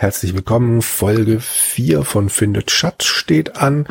Herzlich 0.00 0.32
willkommen. 0.32 0.80
Folge 0.80 1.40
4 1.40 2.04
von 2.04 2.30
Findet 2.30 2.70
Schatz 2.70 3.04
steht 3.04 3.56
an 3.56 3.86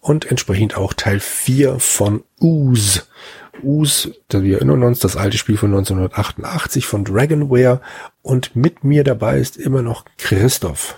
und 0.00 0.24
entsprechend 0.24 0.76
auch 0.76 0.92
Teil 0.92 1.20
4 1.20 1.78
von 1.78 2.24
Ooze. 2.40 3.04
Ooze, 3.62 4.12
wir 4.28 4.56
erinnern 4.56 4.82
uns, 4.82 4.98
das 4.98 5.16
alte 5.16 5.38
Spiel 5.38 5.56
von 5.56 5.70
1988 5.70 6.84
von 6.84 7.04
Dragonware 7.04 7.80
und 8.22 8.56
mit 8.56 8.82
mir 8.82 9.04
dabei 9.04 9.38
ist 9.38 9.56
immer 9.56 9.82
noch 9.82 10.04
Christoph. 10.18 10.96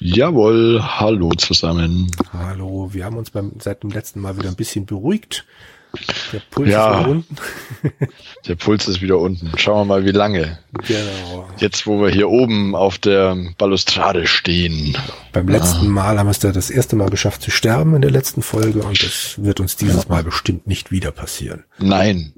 Jawohl, 0.00 0.80
hallo 0.82 1.32
zusammen. 1.36 2.10
Hallo, 2.32 2.94
wir 2.94 3.04
haben 3.04 3.18
uns 3.18 3.28
beim, 3.28 3.52
seit 3.58 3.82
dem 3.82 3.90
letzten 3.90 4.20
Mal 4.20 4.38
wieder 4.38 4.48
ein 4.48 4.56
bisschen 4.56 4.86
beruhigt. 4.86 5.44
Der 6.32 6.40
Puls 6.50 6.70
ja, 6.70 6.90
ist 6.90 6.98
wieder 7.00 7.10
unten. 7.10 7.36
der 8.48 8.54
Puls 8.56 8.88
ist 8.88 9.02
wieder 9.02 9.18
unten. 9.18 9.52
Schauen 9.56 9.80
wir 9.80 9.94
mal, 9.96 10.04
wie 10.04 10.12
lange. 10.12 10.58
Genau. 10.86 11.48
Jetzt, 11.58 11.86
wo 11.86 12.00
wir 12.02 12.10
hier 12.10 12.28
oben 12.28 12.74
auf 12.74 12.98
der 12.98 13.36
Balustrade 13.58 14.26
stehen. 14.26 14.96
Beim 15.32 15.48
letzten 15.48 15.88
Mal 15.88 16.18
haben 16.18 16.26
wir 16.26 16.32
es 16.32 16.38
da 16.38 16.52
das 16.52 16.70
erste 16.70 16.96
Mal 16.96 17.10
geschafft 17.10 17.42
zu 17.42 17.50
sterben 17.50 17.94
in 17.94 18.02
der 18.02 18.10
letzten 18.10 18.42
Folge 18.42 18.82
und 18.82 19.02
das 19.02 19.42
wird 19.42 19.60
uns 19.60 19.76
dieses 19.76 20.08
Mal 20.08 20.22
bestimmt 20.22 20.66
nicht 20.66 20.90
wieder 20.90 21.10
passieren. 21.10 21.64
Nein. 21.78 22.32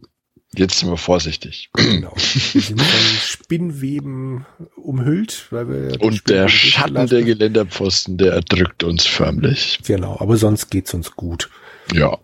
Jetzt 0.56 0.78
sind 0.78 0.88
wir 0.88 0.96
vorsichtig. 0.96 1.68
Genau. 1.74 2.12
Wir 2.16 2.62
sind 2.62 2.80
von 2.80 3.00
Spinnweben 3.20 4.46
umhüllt, 4.76 5.46
weil 5.50 5.68
wir 5.68 6.00
Und 6.00 6.28
der 6.30 6.48
Schatten 6.48 7.06
der 7.06 7.22
Geländerpfosten, 7.22 8.16
der 8.16 8.32
erdrückt 8.32 8.82
uns 8.82 9.06
förmlich. 9.06 9.78
Genau, 9.86 10.16
aber 10.18 10.38
sonst 10.38 10.70
geht's 10.70 10.94
uns 10.94 11.12
gut. 11.12 11.50
Ja. 11.92 12.18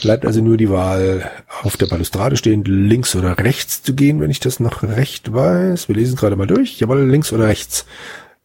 Bleibt 0.00 0.24
also 0.24 0.40
nur 0.40 0.56
die 0.56 0.70
Wahl, 0.70 1.30
auf 1.62 1.76
der 1.76 1.86
Balustrade 1.86 2.36
stehend 2.36 2.66
links 2.68 3.14
oder 3.14 3.38
rechts 3.38 3.82
zu 3.82 3.94
gehen, 3.94 4.20
wenn 4.20 4.30
ich 4.30 4.40
das 4.40 4.58
noch 4.60 4.82
recht 4.82 5.32
weiß. 5.32 5.88
Wir 5.88 5.96
lesen 5.96 6.16
gerade 6.16 6.36
mal 6.36 6.46
durch. 6.46 6.80
Jawohl, 6.80 7.08
links 7.08 7.32
oder 7.32 7.46
rechts. 7.46 7.84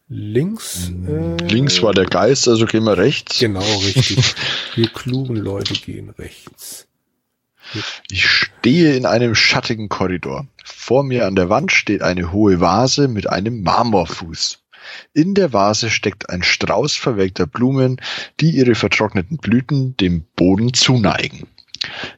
Links. 0.08 0.90
Äh, 1.06 1.42
links 1.46 1.82
war 1.82 1.94
der 1.94 2.06
Geist, 2.06 2.48
also 2.48 2.66
gehen 2.66 2.84
wir 2.84 2.98
rechts. 2.98 3.38
Genau, 3.38 3.60
richtig. 3.60 4.34
wir 4.74 4.88
klugen 4.88 5.36
Leute 5.36 5.74
gehen 5.74 6.10
rechts. 6.10 6.86
Ich 8.10 8.26
stehe 8.26 8.96
in 8.96 9.06
einem 9.06 9.34
schattigen 9.34 9.88
Korridor. 9.88 10.46
Vor 10.64 11.04
mir 11.04 11.26
an 11.26 11.36
der 11.36 11.48
Wand 11.48 11.70
steht 11.70 12.02
eine 12.02 12.32
hohe 12.32 12.60
Vase 12.60 13.06
mit 13.06 13.28
einem 13.28 13.62
Marmorfuß. 13.62 14.59
In 15.12 15.34
der 15.34 15.52
Vase 15.52 15.90
steckt 15.90 16.30
ein 16.30 16.42
Strauß 16.42 16.96
verwelkter 16.96 17.46
Blumen, 17.46 18.00
die 18.40 18.50
ihre 18.50 18.74
vertrockneten 18.74 19.38
Blüten 19.38 19.96
dem 19.96 20.24
Boden 20.36 20.74
zuneigen. 20.74 21.46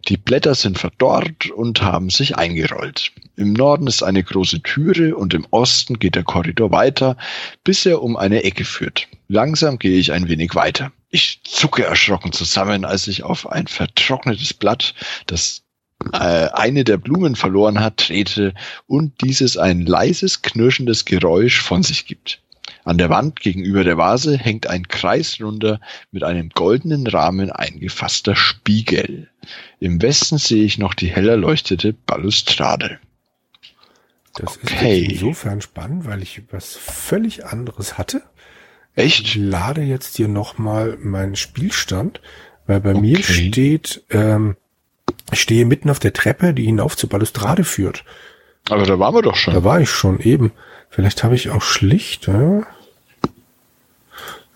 Die 0.09 0.17
Blätter 0.17 0.55
sind 0.55 0.78
verdorrt 0.78 1.50
und 1.50 1.83
haben 1.83 2.11
sich 2.11 2.37
eingerollt. 2.37 3.12
Im 3.37 3.53
Norden 3.53 3.87
ist 3.87 4.03
eine 4.03 4.25
große 4.25 4.62
Türe 4.62 5.17
und 5.17 5.34
im 5.34 5.47
Osten 5.50 5.98
geht 5.98 6.17
der 6.17 6.25
Korridor 6.25 6.73
weiter, 6.73 7.17
bis 7.62 7.87
er 7.87 8.03
um 8.03 8.17
eine 8.17 8.43
Ecke 8.43 8.65
führt. 8.65 9.06
Langsam 9.28 9.78
gehe 9.78 9.98
ich 9.98 10.12
ein 10.12 10.28
wenig 10.28 10.55
weiter. 10.55 10.93
Ich 11.11 11.41
zucke 11.45 11.84
erschrocken 11.84 12.33
zusammen, 12.33 12.84
als 12.84 13.06
ich 13.06 13.23
auf 13.23 13.50
ein 13.50 13.67
vertrocknetes 13.69 14.55
Blatt, 14.55 14.95
das 15.27 15.62
äh, 16.12 16.48
eine 16.53 16.84
der 16.84 16.97
Blumen 16.97 17.37
verloren 17.37 17.81
hat, 17.81 17.98
trete 17.98 18.55
und 18.87 19.20
dieses 19.23 19.56
ein 19.56 19.87
leises, 19.87 20.43
knirschendes 20.43 21.05
Geräusch 21.05 21.61
von 21.61 21.83
sich 21.83 22.06
gibt. 22.06 22.43
An 22.84 22.98
der 22.98 23.11
Wand 23.11 23.41
gegenüber 23.41 23.84
der 23.84 23.97
Vase 23.97 24.36
hängt 24.36 24.66
ein 24.66 24.88
kreisrunder, 24.88 25.80
mit 26.11 26.25
einem 26.25 26.50
goldenen 26.50 27.06
Rahmen 27.06 27.50
eingefasster 27.50 28.34
Spiegel. 28.34 29.28
Im 29.78 30.03
Westen 30.03 30.38
sehe 30.38 30.65
ich 30.65 30.78
noch 30.78 30.94
die 30.94 31.09
hell 31.09 31.28
erleuchtete 31.28 31.93
Balustrade. 31.93 32.98
Das 34.34 34.59
okay. 34.62 35.03
ist 35.03 35.12
insofern 35.12 35.60
spannend, 35.60 36.06
weil 36.06 36.22
ich 36.22 36.43
was 36.50 36.75
völlig 36.75 37.44
anderes 37.44 37.98
hatte. 37.98 38.22
Echt? 38.94 39.20
Ich 39.20 39.34
lade 39.37 39.82
jetzt 39.82 40.16
hier 40.16 40.28
nochmal 40.28 40.97
meinen 41.00 41.37
Spielstand, 41.37 42.20
weil 42.66 42.81
bei 42.81 42.93
okay. 42.93 43.00
mir 43.00 43.22
steht, 43.22 44.04
ähm, 44.10 44.56
ich 45.31 45.41
stehe 45.41 45.64
mitten 45.66 45.91
auf 45.91 45.99
der 45.99 46.12
Treppe, 46.12 46.54
die 46.54 46.64
hinauf 46.64 46.97
zur 46.97 47.09
Balustrade 47.09 47.64
führt. 47.64 48.04
Aber 48.69 48.84
da 48.84 48.99
waren 48.99 49.14
wir 49.14 49.22
doch 49.22 49.37
schon. 49.37 49.54
Da 49.54 49.64
war 49.64 49.81
ich 49.81 49.91
schon 49.91 50.20
eben. 50.20 50.53
Vielleicht 50.92 51.25
habe 51.25 51.34
ich 51.34 51.48
auch 51.48 51.62
schlicht. 51.62 52.26
Ja? 52.26 52.64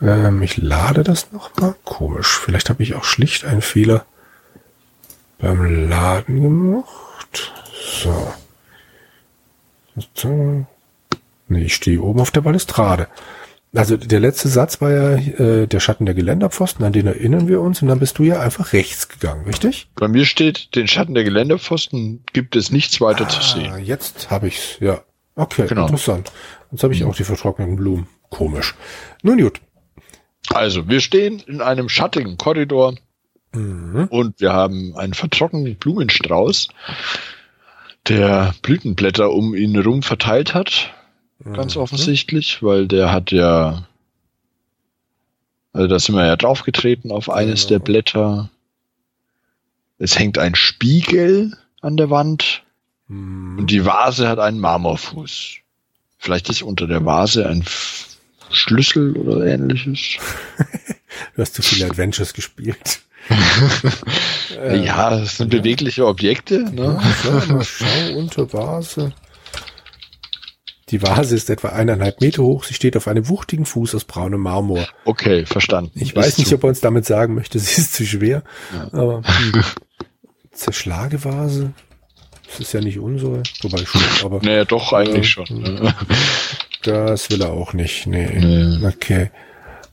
Ähm, 0.03 0.43
ich 0.43 0.59
lade 0.59 1.03
das 1.03 1.33
nochmal. 1.33 1.75
Komisch. 1.85 2.39
Vielleicht 2.39 2.69
habe 2.69 2.83
ich 2.83 2.95
auch 2.95 3.05
schlicht 3.05 3.47
einen 3.47 3.63
Fehler 3.63 4.05
beim 5.39 5.89
Laden 5.89 6.43
gemacht. 6.43 7.53
So. 8.03 8.35
Nee, 11.49 11.63
ich 11.63 11.75
stehe 11.75 12.03
oben 12.03 12.21
auf 12.21 12.31
der 12.31 12.43
Balustrade. 12.43 13.09
Also 13.75 13.97
der 13.97 14.21
letzte 14.21 14.49
Satz 14.49 14.83
war 14.83 14.91
ja 14.91 15.13
äh, 15.13 15.67
der 15.67 15.81
Schatten 15.81 16.05
der 16.05 16.15
Geländerpfosten, 16.15 16.85
an 16.85 16.93
den 16.93 17.07
erinnern 17.07 17.49
wir 17.49 17.63
uns, 17.63 17.81
und 17.81 17.89
dann 17.89 17.99
bist 17.99 18.19
du 18.19 18.25
ja 18.25 18.41
einfach 18.41 18.75
rechts 18.75 19.09
gegangen, 19.09 19.47
richtig? 19.47 19.89
Bei 19.95 20.09
mir 20.09 20.27
steht, 20.27 20.75
den 20.75 20.87
Schatten 20.87 21.15
der 21.15 21.25
Geländerpfosten 21.25 22.25
gibt 22.35 22.57
es 22.57 22.71
nichts 22.71 23.01
weiter 23.01 23.25
ah, 23.25 23.29
zu 23.29 23.43
sehen. 23.43 23.79
Jetzt 23.83 24.31
habe 24.31 24.49
ich's, 24.49 24.77
ja. 24.81 25.01
Okay, 25.37 25.67
genau. 25.67 25.83
interessant. 25.83 26.33
Jetzt 26.73 26.83
habe 26.83 26.95
ich 26.95 27.05
auch 27.05 27.15
die 27.15 27.25
vertrockneten 27.25 27.77
Blumen. 27.77 28.09
Komisch. 28.31 28.75
Nun 29.23 29.39
gut. 29.39 29.61
Also, 30.53 30.89
wir 30.89 31.01
stehen 31.01 31.41
in 31.47 31.61
einem 31.61 31.89
schattigen 31.89 32.39
Korridor 32.39 32.95
mhm. 33.53 34.07
und 34.11 34.41
wir 34.41 34.53
haben 34.53 34.97
einen 34.97 35.15
vertrockneten 35.15 35.77
Blumenstrauß, 35.77 36.69
der 38.09 38.55
Blütenblätter 38.63 39.31
um 39.31 39.55
ihn 39.55 39.75
herum 39.75 40.03
verteilt 40.03 40.55
hat. 40.55 40.95
Mhm. 41.41 41.55
Ganz 41.55 41.77
offensichtlich, 41.77 42.63
weil 42.63 42.89
der 42.89 43.13
hat 43.13 43.31
ja, 43.31 43.87
also 45.73 45.87
da 45.87 45.99
sind 45.99 46.15
wir 46.15 46.25
ja 46.25 46.37
draufgetreten 46.37 47.11
auf 47.11 47.29
eines 47.29 47.67
genau. 47.67 47.69
der 47.69 47.85
Blätter. 47.85 48.51
Es 49.99 50.19
hängt 50.19 50.39
ein 50.39 50.55
Spiegel 50.55 51.57
an 51.83 51.99
der 51.99 52.09
Wand 52.09 52.63
Mhm. 53.09 53.59
Und 53.59 53.71
die 53.71 53.85
Vase 53.85 54.29
hat 54.29 54.39
einen 54.39 54.59
Marmorfuß. 54.59 55.57
Vielleicht 56.19 56.49
ist 56.49 56.63
unter 56.63 56.87
der 56.87 57.05
Vase 57.05 57.47
ein 57.49 57.65
Schlüssel 58.51 59.17
oder 59.17 59.47
ähnliches. 59.47 60.19
du 61.37 61.43
hast 61.43 61.55
zu 61.55 61.63
viele 61.63 61.87
Adventures 61.87 62.33
gespielt. 62.33 63.01
ja, 64.73 65.11
das 65.11 65.39
sind 65.39 65.51
bewegliche 65.51 66.07
Objekte. 66.07 66.61
Ne? 66.73 67.01
Ja, 67.25 67.63
schau 67.65 68.17
unter 68.17 68.53
Vase. 68.53 69.13
Die 70.91 71.03
Vase 71.03 71.35
ist 71.35 71.51
etwa 71.51 71.71
eineinhalb 71.71 72.21
Meter 72.21 72.45
hoch. 72.45 72.63
Sie 72.63 72.75
steht 72.75 72.97
auf 72.97 73.09
einem 73.09 73.29
wuchtigen 73.29 73.67
Fuß 73.67 73.97
aus 73.97 74.05
braunem 74.05 74.41
Marmor. 74.41 74.87
Okay, 75.05 75.45
verstanden. 75.45 75.93
Ich 75.97 76.11
ist 76.11 76.17
weiß 76.17 76.39
nicht, 76.39 76.53
ob 76.53 76.63
er 76.63 76.69
uns 76.69 76.81
damit 76.81 77.05
sagen 77.05 77.35
möchte, 77.35 77.59
sie 77.61 77.81
ist 77.81 77.95
zu 77.95 78.07
schwer. 78.07 78.45
Ja. 78.73 78.85
Aber 78.93 79.23
hm. 79.25 79.65
Zerschlagevase. 80.53 81.73
Das 82.47 82.61
ist 82.61 82.73
ja 82.73 82.81
nicht 82.81 82.99
unsere, 82.99 83.43
wobei 83.63 83.85
schon, 83.85 84.03
aber. 84.25 84.41
naja, 84.43 84.65
doch, 84.65 84.93
eigentlich 84.93 85.27
äh, 85.39 85.45
schon. 85.45 85.63
Ne? 85.63 85.95
Das 86.83 87.31
will 87.31 87.43
er 87.43 87.53
auch 87.53 87.73
nicht. 87.73 88.07
Nee. 88.07 88.29
nee. 88.39 88.87
Okay. 88.87 89.31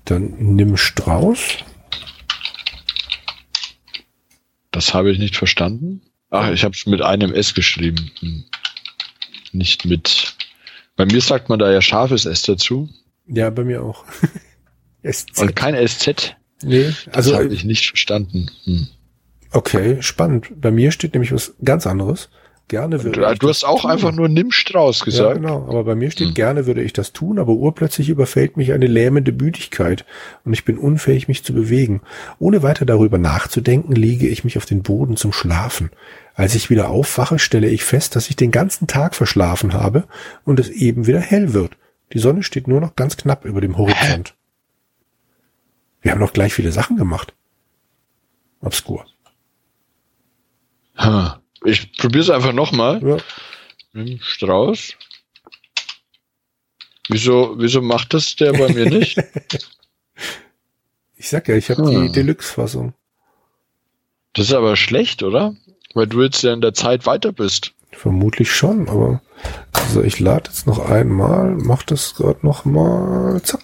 Dann 0.06 0.36
nimm 0.38 0.78
Strauß. 0.78 1.58
Das 4.72 4.94
habe 4.94 5.12
ich 5.12 5.20
nicht 5.20 5.36
verstanden. 5.36 6.02
Ach, 6.30 6.52
ich 6.52 6.64
habe 6.64 6.76
es 6.76 6.86
mit 6.86 7.02
einem 7.02 7.34
S 7.34 7.54
geschrieben. 7.54 8.12
Hm. 8.20 8.44
Nicht 9.52 9.86
mit. 9.86 10.36
Bei 10.96 11.06
mir 11.06 11.22
sagt 11.22 11.50
man 11.50 11.60
da 11.60 11.72
ja 11.72 11.82
scharfes 11.82 12.26
S 12.26 12.42
dazu. 12.42 12.90
Ja, 13.28 13.50
bei 13.50 13.64
mir 13.64 13.84
auch. 13.84 14.04
SZ. 15.10 15.40
Und 15.40 15.56
kein 15.56 15.76
SZ. 15.88 16.36
Nee, 16.64 16.94
also. 17.12 17.32
Das 17.32 17.40
habe 17.40 17.54
ich 17.54 17.64
nicht 17.64 17.88
verstanden. 17.88 18.50
Hm. 18.66 18.88
Okay, 19.52 20.02
spannend. 20.02 20.50
Bei 20.60 20.72
mir 20.72 20.92
steht 20.92 21.14
nämlich 21.14 21.32
was 21.32 21.54
ganz 21.64 21.86
anderes. 21.86 22.30
Gerne 22.70 23.04
würde 23.04 23.22
du, 23.22 23.36
du 23.36 23.50
hast 23.50 23.66
auch 23.66 23.82
tun. 23.82 23.92
einfach 23.92 24.12
nur 24.14 24.30
nimm 24.30 24.52
Strauß 24.52 25.04
gesagt. 25.04 25.28
Ja, 25.28 25.34
genau. 25.34 25.68
Aber 25.68 25.84
bei 25.84 25.96
mir 25.96 26.10
steht, 26.10 26.30
hm. 26.30 26.34
gerne 26.34 26.66
würde 26.66 26.82
ich 26.82 26.94
das 26.94 27.12
tun, 27.12 27.38
aber 27.38 27.52
urplötzlich 27.52 28.10
überfällt 28.10 28.58
mich 28.58 28.72
eine 28.72 28.88
lähmende 28.88 29.32
Müdigkeit 29.32 30.06
und 30.46 30.54
ich 30.54 30.64
bin 30.64 30.78
unfähig, 30.78 31.28
mich 31.28 31.44
zu 31.44 31.54
bewegen. 31.54 32.02
Ohne 32.40 32.64
weiter 32.64 32.86
darüber 32.86 33.18
nachzudenken, 33.18 33.94
lege 33.94 34.28
ich 34.28 34.44
mich 34.44 34.58
auf 34.58 34.66
den 34.66 34.82
Boden 34.82 35.18
zum 35.18 35.34
Schlafen. 35.34 35.92
Als 36.36 36.56
ich 36.56 36.70
wieder 36.70 36.90
aufwache, 36.90 37.38
stelle 37.38 37.68
ich 37.68 37.84
fest, 37.84 38.16
dass 38.16 38.30
ich 38.30 38.36
den 38.36 38.52
ganzen 38.52 38.88
Tag 38.88 39.14
verschlafen 39.14 39.74
habe 39.74 40.06
und 40.46 40.60
es 40.60 40.70
eben 40.70 41.06
wieder 41.06 41.20
hell 41.20 41.54
wird. 41.54 41.74
Die 42.14 42.20
Sonne 42.20 42.44
steht 42.44 42.68
nur 42.68 42.80
noch 42.80 42.96
ganz 42.96 43.18
knapp 43.18 43.44
über 43.46 43.60
dem 43.60 43.78
Horizont. 43.78 44.36
Wir 46.02 46.12
haben 46.12 46.20
noch 46.20 46.34
gleich 46.34 46.54
viele 46.54 46.72
Sachen 46.72 46.98
gemacht. 46.98 47.34
Obskur. 48.62 49.06
Ha. 50.98 51.43
Ich 51.66 51.98
probiere 51.98 52.24
es 52.24 52.30
einfach 52.30 52.54
nochmal. 52.54 53.02
Ja. 53.04 53.18
Mit 53.94 54.24
Strauß. 54.24 54.96
Wieso, 57.10 57.56
wieso 57.58 57.82
macht 57.82 58.14
das 58.14 58.36
der 58.36 58.54
bei 58.54 58.72
mir 58.72 58.90
nicht? 58.90 59.18
ich 61.16 61.30
sag 61.30 61.48
ja, 61.48 61.56
ich 61.56 61.70
habe 61.70 61.84
hm. 61.84 62.08
die 62.08 62.12
Deluxe-Fassung. 62.12 62.94
Das 64.34 64.48
ist 64.48 64.54
aber 64.54 64.76
schlecht, 64.76 65.22
oder? 65.22 65.56
Weil 65.94 66.08
du 66.08 66.24
jetzt 66.24 66.42
ja 66.42 66.54
in 66.54 66.62
der 66.62 66.74
Zeit 66.74 67.06
weiter 67.06 67.32
bist. 67.32 67.74
Vermutlich 67.92 68.52
schon, 68.52 68.90
aber 68.90 69.22
also 69.74 70.02
ich 70.02 70.20
lade 70.20 70.50
jetzt 70.50 70.66
noch 70.66 70.80
einmal, 70.80 71.52
mach 71.52 71.84
das 71.84 72.16
gerade 72.16 72.40
noch 72.44 72.66
mal, 72.66 73.40
zack, 73.44 73.64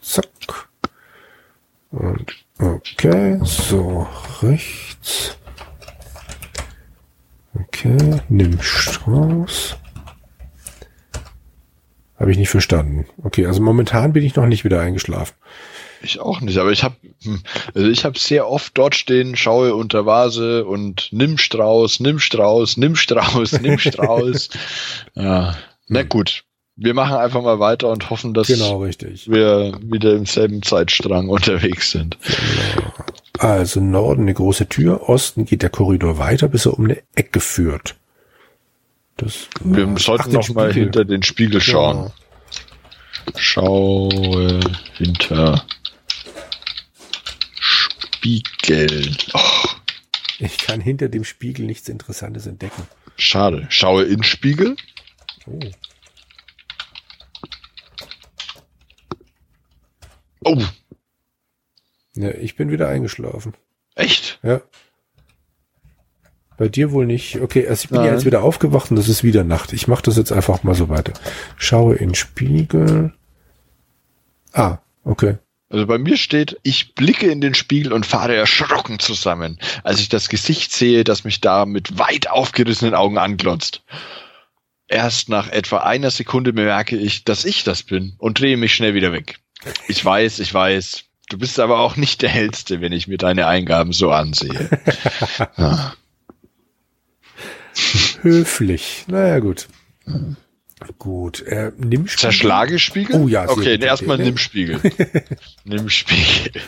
zack. 0.00 0.68
Und 1.90 2.34
okay, 2.58 3.38
so 3.44 4.08
rechts. 4.40 5.36
Okay, 7.54 8.20
nimm 8.28 8.60
Strauß. 8.60 9.76
Habe 12.18 12.30
ich 12.30 12.38
nicht 12.38 12.50
verstanden. 12.50 13.06
Okay, 13.22 13.46
also 13.46 13.60
momentan 13.60 14.12
bin 14.12 14.24
ich 14.24 14.36
noch 14.36 14.46
nicht 14.46 14.64
wieder 14.64 14.80
eingeschlafen. 14.80 15.34
Ich 16.02 16.20
auch 16.20 16.40
nicht, 16.40 16.58
aber 16.58 16.70
ich 16.72 16.82
habe 16.82 16.96
also 17.74 17.88
ich 17.88 18.04
habe 18.04 18.18
sehr 18.18 18.48
oft 18.48 18.76
dort 18.76 18.94
stehen, 18.94 19.36
schaue 19.36 19.74
unter 19.74 20.06
Vase 20.06 20.64
und 20.64 21.08
nimm 21.12 21.38
Strauß, 21.38 22.00
nimm 22.00 22.18
Strauß, 22.18 22.76
nimm 22.76 22.96
Strauß, 22.96 23.52
nimm 23.60 23.78
Strauß. 23.78 24.50
ja, 25.14 25.56
na 25.88 26.00
hm. 26.00 26.08
gut. 26.08 26.44
Wir 26.74 26.94
machen 26.94 27.16
einfach 27.16 27.42
mal 27.42 27.60
weiter 27.60 27.90
und 27.90 28.08
hoffen, 28.08 28.32
dass 28.32 28.46
genau, 28.46 28.80
wir 28.82 29.78
wieder 29.82 30.14
im 30.14 30.24
selben 30.24 30.62
Zeitstrang 30.62 31.28
unterwegs 31.28 31.90
sind. 31.90 32.16
Genau. 32.24 32.92
Also 33.42 33.80
Norden 33.80 34.22
eine 34.22 34.34
große 34.34 34.68
Tür, 34.68 35.08
Osten 35.08 35.46
geht 35.46 35.62
der 35.62 35.68
Korridor 35.68 36.16
weiter, 36.16 36.46
bis 36.46 36.64
er 36.66 36.78
um 36.78 36.84
eine 36.84 37.02
Ecke 37.16 37.40
führt. 37.40 37.96
Das, 39.16 39.48
wir 39.64 39.88
ach, 39.88 39.98
sollten 39.98 40.28
ach, 40.28 40.34
noch 40.34 40.48
mal 40.50 40.72
hinter 40.72 41.04
den 41.04 41.24
Spiegel 41.24 41.60
schauen. 41.60 42.12
Ja. 43.26 43.32
Schaue 43.34 44.60
hinter 44.94 45.66
Spiegel. 47.58 49.16
Oh. 49.34 49.68
Ich 50.38 50.58
kann 50.58 50.80
hinter 50.80 51.08
dem 51.08 51.24
Spiegel 51.24 51.66
nichts 51.66 51.88
Interessantes 51.88 52.46
entdecken. 52.46 52.86
Schade. 53.16 53.66
Schaue 53.70 54.04
in 54.04 54.22
Spiegel. 54.22 54.76
Oh. 55.46 55.58
Oh. 60.44 60.62
Ja, 62.22 62.30
ich 62.30 62.56
bin 62.56 62.70
wieder 62.70 62.88
eingeschlafen. 62.88 63.54
Echt? 63.94 64.38
Ja. 64.42 64.62
Bei 66.56 66.68
dir 66.68 66.92
wohl 66.92 67.06
nicht. 67.06 67.40
Okay, 67.40 67.66
also 67.66 67.84
ich 67.84 67.88
bin 67.88 67.98
Nein. 67.98 68.06
ja 68.06 68.12
jetzt 68.12 68.24
wieder 68.24 68.42
aufgewacht 68.42 68.90
und 68.90 68.96
das 68.96 69.08
ist 69.08 69.24
wieder 69.24 69.42
Nacht. 69.42 69.72
Ich 69.72 69.88
mache 69.88 70.02
das 70.02 70.16
jetzt 70.16 70.32
einfach 70.32 70.62
mal 70.62 70.74
so 70.74 70.88
weiter. 70.88 71.12
Schaue 71.56 71.96
in 71.96 72.14
Spiegel. 72.14 73.12
Ah, 74.52 74.78
okay. 75.04 75.38
Also 75.70 75.86
bei 75.86 75.96
mir 75.96 76.18
steht, 76.18 76.58
ich 76.62 76.94
blicke 76.94 77.30
in 77.30 77.40
den 77.40 77.54
Spiegel 77.54 77.94
und 77.94 78.04
fahre 78.04 78.36
erschrocken 78.36 78.98
zusammen, 78.98 79.58
als 79.82 80.00
ich 80.00 80.10
das 80.10 80.28
Gesicht 80.28 80.70
sehe, 80.70 81.02
das 81.02 81.24
mich 81.24 81.40
da 81.40 81.64
mit 81.64 81.98
weit 81.98 82.28
aufgerissenen 82.28 82.94
Augen 82.94 83.16
anglotzt. 83.16 83.82
Erst 84.86 85.30
nach 85.30 85.48
etwa 85.48 85.78
einer 85.78 86.10
Sekunde 86.10 86.52
bemerke 86.52 86.96
ich, 86.98 87.24
dass 87.24 87.46
ich 87.46 87.64
das 87.64 87.82
bin 87.82 88.14
und 88.18 88.38
drehe 88.38 88.58
mich 88.58 88.74
schnell 88.74 88.94
wieder 88.94 89.12
weg. 89.12 89.38
Ich 89.88 90.04
weiß, 90.04 90.40
ich 90.40 90.52
weiß. 90.52 91.04
Du 91.28 91.38
bist 91.38 91.58
aber 91.60 91.80
auch 91.80 91.96
nicht 91.96 92.22
der 92.22 92.28
Hellste, 92.28 92.80
wenn 92.80 92.92
ich 92.92 93.08
mir 93.08 93.18
deine 93.18 93.46
Eingaben 93.46 93.92
so 93.92 94.10
ansehe. 94.10 94.68
ja. 95.56 95.94
Höflich. 98.22 99.04
Naja, 99.08 99.38
gut. 99.38 99.68
Gut, 100.98 101.40
äh, 101.42 101.72
nimm 101.76 102.08
Spiegel. 102.08 102.18
Zerschlagespiegel? 102.18 103.16
Oh 103.16 103.28
ja, 103.28 103.48
Okay, 103.48 103.78
erstmal 103.78 104.18
nimm 104.18 104.36
Spiegel. 104.36 104.80
nimm 105.64 105.88
Spiegel. 105.88 106.60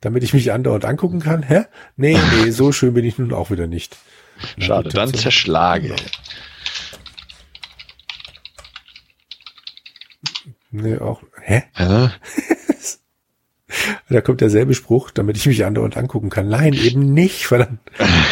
Damit 0.00 0.22
ich 0.22 0.32
mich 0.32 0.52
andauernd 0.52 0.84
angucken 0.84 1.20
kann? 1.20 1.42
Hä? 1.42 1.64
Nee, 1.96 2.16
nee, 2.36 2.50
so 2.50 2.70
schön 2.70 2.94
bin 2.94 3.04
ich 3.04 3.18
nun 3.18 3.32
auch 3.32 3.50
wieder 3.50 3.66
nicht. 3.66 3.96
Schade, 4.58 4.90
dann 4.90 5.12
zerschlage. 5.12 5.88
Genau. 5.88 5.96
Nee, 10.70 10.98
auch. 10.98 11.22
Hä? 11.48 11.62
Ja. 11.78 12.12
da 14.08 14.20
kommt 14.20 14.40
derselbe 14.40 14.74
Spruch, 14.74 15.12
damit 15.12 15.36
ich 15.36 15.46
mich 15.46 15.64
andauernd 15.64 15.96
angucken 15.96 16.28
kann. 16.28 16.48
Nein, 16.48 16.72
eben 16.72 17.14
nicht, 17.14 17.46
verdammt. 17.46 17.78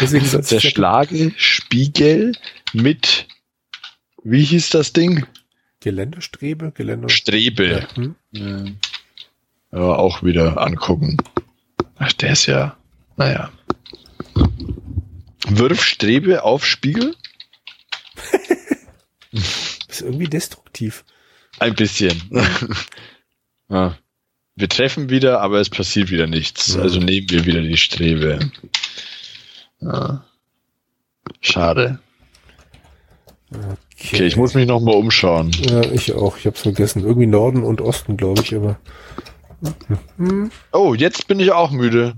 Deswegen 0.01 0.25
Zerschlage 0.25 1.31
Spiegel 1.37 2.33
mit 2.73 3.27
wie 4.25 4.43
hieß 4.43 4.69
das 4.71 4.91
Ding? 4.91 5.25
Geländestrebe? 5.79 6.73
Geländer 6.73 7.07
Strebe. 7.07 7.87
Ja. 7.87 7.95
Hm? 7.95 8.15
Ja. 8.31 8.65
ja, 9.71 9.95
auch 9.95 10.21
wieder 10.21 10.59
angucken. 10.59 11.15
Ach, 11.97 12.11
der 12.11 12.33
ist 12.33 12.47
ja, 12.47 12.75
naja. 13.15 13.49
Wirf 15.47 15.85
Strebe 15.85 16.43
auf 16.43 16.65
Spiegel? 16.65 17.15
ist 19.31 20.01
irgendwie 20.01 20.27
destruktiv. 20.27 21.05
Ein 21.59 21.75
bisschen. 21.75 22.21
ja. 23.69 23.97
Wir 24.55 24.69
treffen 24.69 25.09
wieder, 25.09 25.41
aber 25.41 25.59
es 25.59 25.69
passiert 25.69 26.09
wieder 26.09 26.27
nichts. 26.27 26.75
Ja. 26.75 26.81
Also 26.81 26.99
nehmen 26.99 27.29
wir 27.29 27.45
wieder 27.45 27.61
die 27.61 27.77
Strebe. 27.77 28.39
Ja. 29.81 30.25
Schade. 31.41 31.99
Okay. 33.51 33.75
okay. 33.99 34.25
ich 34.25 34.37
muss 34.37 34.53
mich 34.53 34.67
noch 34.67 34.79
mal 34.79 34.95
umschauen. 34.95 35.51
Ja, 35.69 35.81
ich 35.81 36.13
auch. 36.13 36.37
Ich 36.37 36.45
habe 36.45 36.55
es 36.55 36.61
vergessen. 36.61 37.03
Irgendwie 37.03 37.27
Norden 37.27 37.63
und 37.63 37.81
Osten, 37.81 38.17
glaube 38.17 38.41
ich, 38.41 38.55
aber. 38.55 38.79
Oh, 40.71 40.93
jetzt 40.93 41.27
bin 41.27 41.39
ich 41.39 41.51
auch 41.51 41.71
müde. 41.71 42.15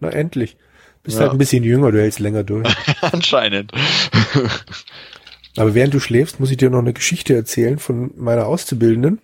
Na 0.00 0.10
endlich. 0.10 0.56
Bist 1.02 1.18
ja. 1.18 1.22
halt 1.22 1.32
ein 1.32 1.38
bisschen 1.38 1.64
jünger, 1.64 1.92
du 1.92 2.00
hältst 2.00 2.18
länger 2.18 2.44
durch. 2.44 2.68
Anscheinend. 3.00 3.72
Aber 5.56 5.74
während 5.74 5.94
du 5.94 6.00
schläfst, 6.00 6.40
muss 6.40 6.50
ich 6.50 6.56
dir 6.56 6.70
noch 6.70 6.78
eine 6.78 6.92
Geschichte 6.92 7.34
erzählen 7.34 7.78
von 7.78 8.10
meiner 8.16 8.46
Auszubildenden. 8.46 9.20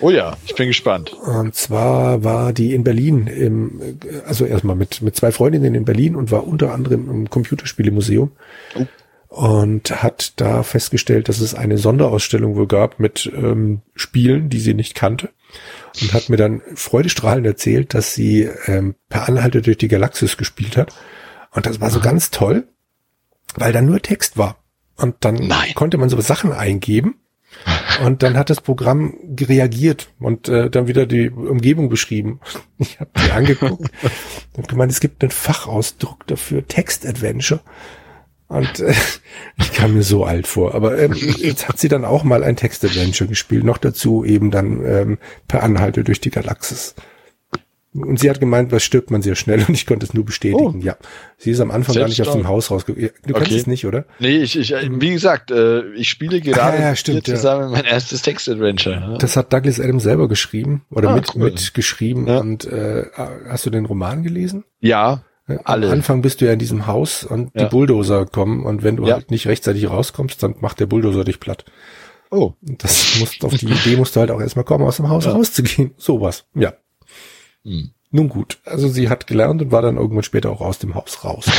Oh 0.00 0.10
ja, 0.10 0.36
ich 0.46 0.54
bin 0.54 0.68
gespannt. 0.68 1.12
Und 1.12 1.54
zwar 1.56 2.22
war 2.22 2.52
die 2.52 2.74
in 2.74 2.84
Berlin, 2.84 3.26
im, 3.26 3.98
also 4.24 4.44
erstmal 4.44 4.76
mit, 4.76 5.02
mit 5.02 5.16
zwei 5.16 5.32
Freundinnen 5.32 5.74
in 5.74 5.84
Berlin 5.84 6.14
und 6.14 6.30
war 6.30 6.46
unter 6.46 6.72
anderem 6.72 7.10
im 7.10 7.30
Computerspielemuseum. 7.30 8.30
Oh 8.76 8.86
und 9.34 9.90
hat 9.90 10.34
da 10.36 10.62
festgestellt, 10.62 11.28
dass 11.28 11.40
es 11.40 11.56
eine 11.56 11.76
Sonderausstellung 11.76 12.54
wohl 12.54 12.68
gab 12.68 13.00
mit 13.00 13.28
ähm, 13.34 13.82
Spielen, 13.96 14.48
die 14.48 14.60
sie 14.60 14.74
nicht 14.74 14.94
kannte 14.94 15.30
und 16.00 16.14
hat 16.14 16.28
mir 16.28 16.36
dann 16.36 16.62
freudestrahlend 16.76 17.44
erzählt, 17.44 17.94
dass 17.94 18.14
sie 18.14 18.48
ähm, 18.66 18.94
per 19.08 19.28
Anhalter 19.28 19.60
durch 19.60 19.76
die 19.76 19.88
Galaxis 19.88 20.36
gespielt 20.36 20.76
hat 20.76 20.94
und 21.50 21.66
das 21.66 21.80
war 21.80 21.90
so 21.90 21.98
ganz 21.98 22.30
toll, 22.30 22.68
weil 23.56 23.72
da 23.72 23.82
nur 23.82 24.00
Text 24.00 24.38
war 24.38 24.63
und 24.96 25.16
dann 25.20 25.34
Nein. 25.34 25.74
konnte 25.74 25.98
man 25.98 26.08
so 26.08 26.20
Sachen 26.20 26.52
eingeben 26.52 27.16
und 28.02 28.22
dann 28.22 28.36
hat 28.36 28.50
das 28.50 28.60
Programm 28.60 29.14
reagiert 29.40 30.08
und 30.18 30.48
äh, 30.48 30.70
dann 30.70 30.88
wieder 30.88 31.06
die 31.06 31.30
Umgebung 31.30 31.88
beschrieben. 31.88 32.40
Ich 32.78 32.98
habe 32.98 33.10
die 33.16 33.30
angeguckt 33.30 33.88
und 34.56 34.68
gemeint, 34.68 34.90
es 34.90 34.98
gibt 34.98 35.22
einen 35.22 35.30
Fachausdruck 35.30 36.26
dafür, 36.26 36.66
Text-Adventure. 36.66 37.60
Und 38.48 38.80
äh, 38.80 38.92
ich 39.56 39.72
kam 39.72 39.94
mir 39.94 40.02
so 40.02 40.24
alt 40.24 40.48
vor. 40.48 40.74
Aber 40.74 40.98
ähm, 40.98 41.14
jetzt 41.14 41.68
hat 41.68 41.78
sie 41.78 41.88
dann 41.88 42.04
auch 42.04 42.24
mal 42.24 42.42
ein 42.42 42.56
Text-Adventure 42.56 43.28
gespielt. 43.28 43.64
Noch 43.64 43.78
dazu 43.78 44.24
eben 44.24 44.50
dann 44.50 44.84
ähm, 44.84 45.18
per 45.46 45.62
Anhalte 45.62 46.02
durch 46.02 46.20
die 46.20 46.30
Galaxis. 46.30 46.96
Und 47.94 48.18
sie 48.18 48.28
hat 48.28 48.40
gemeint, 48.40 48.72
was 48.72 48.82
stirbt 48.82 49.10
man 49.10 49.22
sehr 49.22 49.36
schnell 49.36 49.64
und 49.68 49.74
ich 49.74 49.86
konnte 49.86 50.04
es 50.04 50.14
nur 50.14 50.24
bestätigen. 50.24 50.80
Oh. 50.80 50.84
Ja, 50.84 50.96
sie 51.38 51.52
ist 51.52 51.60
am 51.60 51.70
Anfang 51.70 51.94
Selbst 51.94 52.16
gar 52.16 52.24
nicht 52.24 52.28
aus 52.28 52.36
dem 52.36 52.48
Haus 52.48 52.70
rausgekommen. 52.70 53.10
Du 53.24 53.34
okay. 53.34 53.44
kannst 53.44 53.52
es 53.52 53.66
nicht, 53.66 53.86
oder? 53.86 54.04
Nee, 54.18 54.38
ich, 54.38 54.58
ich 54.58 54.74
wie 54.90 55.10
gesagt, 55.10 55.50
äh, 55.50 55.84
ich 55.92 56.08
spiele 56.08 56.40
gerade 56.40 56.78
ah, 56.78 56.80
ja, 56.80 56.96
stimmt, 56.96 57.26
zusammen 57.26 57.64
ja. 57.64 57.68
mein 57.70 57.84
erstes 57.84 58.22
Text-Adventure. 58.22 58.94
Ja. 58.96 59.18
Das 59.18 59.36
hat 59.36 59.52
Douglas 59.52 59.80
Adams 59.80 60.02
selber 60.02 60.28
geschrieben 60.28 60.84
oder 60.90 61.10
ah, 61.10 61.14
mit, 61.14 61.34
cool. 61.34 61.44
mitgeschrieben. 61.44 62.26
Ja. 62.26 62.38
Und 62.38 62.64
äh, 62.64 63.04
hast 63.48 63.64
du 63.66 63.70
den 63.70 63.86
Roman 63.86 64.22
gelesen? 64.22 64.64
Ja, 64.80 65.22
alle. 65.64 65.88
Am 65.88 65.92
Anfang 65.92 66.22
bist 66.22 66.40
du 66.40 66.46
ja 66.46 66.52
in 66.52 66.58
diesem 66.58 66.86
Haus 66.86 67.22
und 67.22 67.50
ja. 67.54 67.64
die 67.64 67.70
Bulldozer 67.70 68.26
kommen 68.26 68.64
und 68.64 68.82
wenn 68.82 68.96
du 68.96 69.06
ja. 69.06 69.14
halt 69.14 69.30
nicht 69.30 69.46
rechtzeitig 69.46 69.88
rauskommst, 69.88 70.42
dann 70.42 70.56
macht 70.60 70.80
der 70.80 70.86
Bulldozer 70.86 71.24
dich 71.24 71.38
platt. 71.38 71.64
Oh. 72.30 72.54
Das 72.62 73.20
musst, 73.20 73.44
auf 73.44 73.54
die 73.54 73.66
Idee 73.66 73.96
musst 73.96 74.16
du 74.16 74.20
halt 74.20 74.30
auch 74.30 74.40
erstmal 74.40 74.64
kommen, 74.64 74.84
aus 74.84 74.96
dem 74.96 75.08
Haus 75.08 75.26
ja. 75.26 75.32
rauszugehen. 75.32 75.92
Sowas. 75.96 76.46
Ja. 76.54 76.72
Hm. 77.64 77.90
Nun 78.10 78.28
gut. 78.28 78.58
Also 78.64 78.88
sie 78.88 79.08
hat 79.08 79.26
gelernt 79.26 79.60
und 79.60 79.72
war 79.72 79.82
dann 79.82 79.96
irgendwann 79.96 80.22
später 80.22 80.50
auch 80.50 80.60
aus 80.60 80.78
dem 80.78 80.94
Haus 80.94 81.24
raus. 81.24 81.50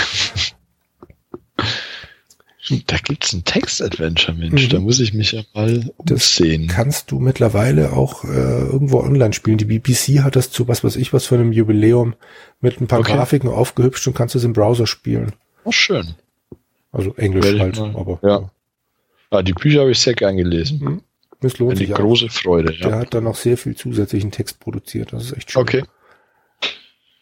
Da 2.87 2.97
gibt's 2.97 3.31
ein 3.31 3.43
Text-Adventure, 3.43 4.35
Mensch. 4.35 4.63
Mhm. 4.63 4.69
Da 4.69 4.79
muss 4.79 4.99
ich 4.99 5.13
mich 5.13 5.33
ja 5.33 5.43
mal 5.53 5.91
umsehen. 5.97 6.67
Das 6.67 6.75
kannst 6.75 7.11
du 7.11 7.19
mittlerweile 7.19 7.93
auch 7.93 8.23
äh, 8.23 8.27
irgendwo 8.27 9.01
online 9.01 9.33
spielen. 9.33 9.59
Die 9.59 9.65
BBC 9.65 10.23
hat 10.23 10.35
das 10.35 10.49
zu 10.49 10.67
was 10.67 10.83
weiß 10.83 10.95
ich 10.95 11.13
was 11.13 11.27
für 11.27 11.35
einem 11.35 11.51
Jubiläum 11.51 12.15
mit 12.61 12.81
ein 12.81 12.87
paar 12.87 13.01
okay. 13.01 13.13
Grafiken 13.13 13.49
aufgehübscht 13.49 14.07
und 14.07 14.15
kannst 14.15 14.35
es 14.35 14.43
im 14.43 14.53
Browser 14.53 14.87
spielen. 14.87 15.33
Oh, 15.63 15.71
schön. 15.71 16.15
Also 16.91 17.13
Englisch 17.15 17.59
halt, 17.59 17.77
mal, 17.77 17.95
aber. 17.95 18.19
Ja. 18.23 18.29
ja. 18.29 18.51
Ah, 19.29 19.41
die 19.43 19.53
Bücher 19.53 19.81
habe 19.81 19.91
ich 19.91 19.99
sehr 19.99 20.13
gern 20.13 20.37
gelesen. 20.37 20.79
Mhm. 20.79 21.01
Das 21.41 21.59
lohnt 21.59 21.73
Eine 21.73 21.79
sich 21.85 21.93
große 21.93 22.25
auch. 22.25 22.31
Freude, 22.31 22.73
ja. 22.73 22.89
Der 22.89 22.97
hat 22.97 23.13
dann 23.13 23.25
noch 23.25 23.35
sehr 23.35 23.57
viel 23.57 23.75
zusätzlichen 23.75 24.31
Text 24.31 24.59
produziert. 24.59 25.13
Das 25.13 25.25
ist 25.25 25.37
echt 25.37 25.51
schön. 25.51 25.61
Okay. 25.61 25.83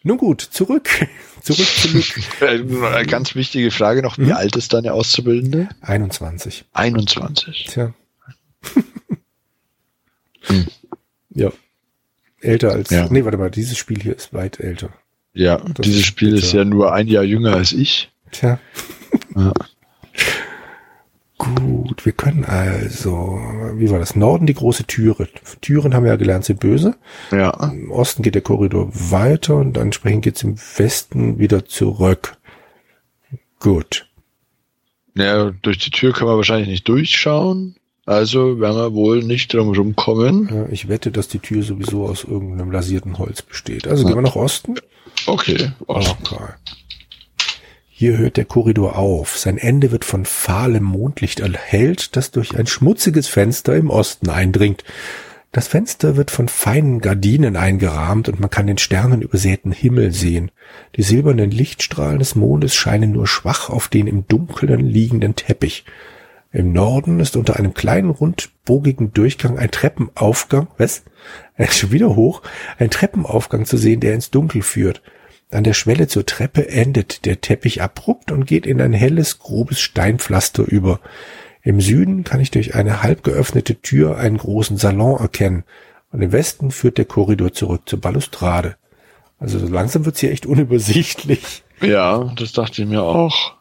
Nun 0.03 0.17
gut, 0.17 0.41
zurück. 0.41 0.89
zurück 1.41 1.65
zu 1.67 1.87
Luke. 1.89 2.87
Eine 2.95 3.05
ganz 3.07 3.35
wichtige 3.35 3.71
Frage 3.71 4.01
noch. 4.01 4.17
Wie 4.17 4.23
Mhm. 4.25 4.31
alt 4.33 4.55
ist 4.57 4.73
deine 4.73 4.93
Auszubildende? 4.93 5.69
21. 5.81 6.65
21. 6.73 7.67
Tja. 7.69 7.93
Hm. 10.45 10.67
Ja. 11.29 11.51
Älter 12.41 12.71
als. 12.71 12.89
Ja. 12.89 13.07
Nee, 13.09 13.23
warte 13.23 13.37
mal, 13.37 13.49
dieses 13.49 13.77
Spiel 13.77 14.01
hier 14.01 14.13
ist 14.15 14.33
weit 14.33 14.59
älter. 14.59 14.89
Ja, 15.33 15.57
Das 15.57 15.85
dieses 15.85 16.05
Spiel 16.05 16.33
ist 16.33 16.51
ja 16.53 16.65
nur 16.65 16.93
ein 16.93 17.07
Jahr 17.07 17.23
jünger 17.23 17.55
als 17.55 17.71
ich. 17.71 18.11
Tja. 18.31 18.59
Ja. 19.35 19.53
Gut, 21.55 22.05
wir 22.05 22.11
können 22.13 22.45
also, 22.45 23.39
wie 23.75 23.89
war 23.89 23.99
das? 23.99 24.15
Norden 24.15 24.45
die 24.45 24.53
große 24.53 24.85
Türe. 24.85 25.27
Türen 25.61 25.93
haben 25.93 26.03
wir 26.03 26.11
ja 26.11 26.17
gelernt, 26.17 26.45
sind 26.45 26.59
böse. 26.59 26.95
Ja. 27.31 27.51
Im 27.71 27.91
Osten 27.91 28.23
geht 28.23 28.35
der 28.35 28.41
Korridor 28.41 28.89
weiter 28.93 29.55
und 29.55 29.77
entsprechend 29.77 30.23
geht's 30.23 30.43
im 30.43 30.57
Westen 30.77 31.39
wieder 31.39 31.65
zurück. 31.65 32.37
Gut. 33.59 34.07
ja. 35.15 35.51
Durch 35.61 35.77
die 35.77 35.91
Tür 35.91 36.13
kann 36.13 36.27
man 36.27 36.37
wahrscheinlich 36.37 36.69
nicht 36.69 36.87
durchschauen. 36.87 37.75
Also 38.05 38.59
werden 38.59 38.75
wir 38.77 38.93
wohl 38.93 39.23
nicht 39.23 39.53
drum 39.53 39.69
rumkommen. 39.69 40.49
Ja, 40.53 40.65
ich 40.69 40.89
wette, 40.89 41.09
dass 41.09 41.29
die 41.29 41.39
Tür 41.39 41.63
sowieso 41.63 42.05
aus 42.05 42.25
irgendeinem 42.25 42.71
lasierten 42.71 43.17
Holz 43.17 43.41
besteht. 43.41 43.87
Also 43.87 44.05
gehen 44.05 44.15
wir 44.15 44.21
nach 44.21 44.35
Osten. 44.35 44.75
Okay. 45.25 45.71
Okay. 45.87 46.13
Hier 47.95 48.17
hört 48.17 48.37
der 48.37 48.45
Korridor 48.45 48.97
auf. 48.97 49.37
Sein 49.37 49.59
Ende 49.59 49.91
wird 49.91 50.03
von 50.03 50.25
fahlem 50.25 50.81
Mondlicht 50.81 51.41
erhellt, 51.41 52.15
das 52.15 52.31
durch 52.31 52.57
ein 52.57 52.65
schmutziges 52.65 53.27
Fenster 53.27 53.75
im 53.75 53.91
Osten 53.91 54.31
eindringt. 54.31 54.83
Das 55.51 55.67
Fenster 55.67 56.17
wird 56.17 56.31
von 56.31 56.47
feinen 56.47 57.01
Gardinen 57.01 57.55
eingerahmt 57.55 58.29
und 58.29 58.39
man 58.39 58.49
kann 58.49 58.65
den 58.65 58.79
sternenübersäten 58.79 59.71
Himmel 59.71 60.11
sehen. 60.11 60.49
Die 60.95 61.03
silbernen 61.03 61.51
Lichtstrahlen 61.51 62.17
des 62.17 62.33
Mondes 62.33 62.73
scheinen 62.73 63.11
nur 63.11 63.27
schwach 63.27 63.69
auf 63.69 63.89
den 63.89 64.07
im 64.07 64.27
Dunkeln 64.27 64.79
liegenden 64.79 65.35
Teppich. 65.35 65.85
Im 66.51 66.73
Norden 66.73 67.19
ist 67.19 67.37
unter 67.37 67.57
einem 67.57 67.75
kleinen 67.75 68.09
rundbogigen 68.09 69.13
Durchgang 69.13 69.59
ein 69.59 69.69
Treppenaufgang, 69.69 70.67
was? 70.79 71.03
Äh, 71.57 71.67
Schon 71.67 71.91
wieder 71.91 72.15
hoch, 72.15 72.41
ein 72.79 72.89
Treppenaufgang 72.89 73.65
zu 73.67 73.77
sehen, 73.77 73.99
der 73.99 74.15
ins 74.15 74.31
Dunkel 74.31 74.63
führt. 74.63 75.03
An 75.53 75.63
der 75.63 75.73
Schwelle 75.73 76.07
zur 76.07 76.25
Treppe 76.25 76.67
endet 76.69 77.25
der 77.25 77.41
Teppich 77.41 77.81
abrupt 77.81 78.31
und 78.31 78.45
geht 78.45 78.65
in 78.65 78.81
ein 78.81 78.93
helles, 78.93 79.39
grobes 79.39 79.79
Steinpflaster 79.79 80.63
über. 80.63 80.99
Im 81.61 81.79
Süden 81.79 82.23
kann 82.23 82.39
ich 82.39 82.51
durch 82.51 82.75
eine 82.75 83.03
halb 83.03 83.23
geöffnete 83.23 83.81
Tür 83.81 84.17
einen 84.17 84.37
großen 84.37 84.77
Salon 84.77 85.19
erkennen. 85.19 85.63
Und 86.11 86.21
im 86.21 86.31
Westen 86.31 86.71
führt 86.71 86.97
der 86.97 87.05
Korridor 87.05 87.53
zurück 87.53 87.83
zur 87.85 87.99
Balustrade. 88.01 88.75
Also 89.39 89.59
so 89.59 89.67
langsam 89.67 90.05
wird's 90.05 90.19
hier 90.19 90.31
echt 90.31 90.45
unübersichtlich. 90.45 91.63
Ja, 91.81 92.33
das 92.35 92.53
dachte 92.53 92.81
ich 92.81 92.87
mir 92.87 93.03
auch. 93.03 93.55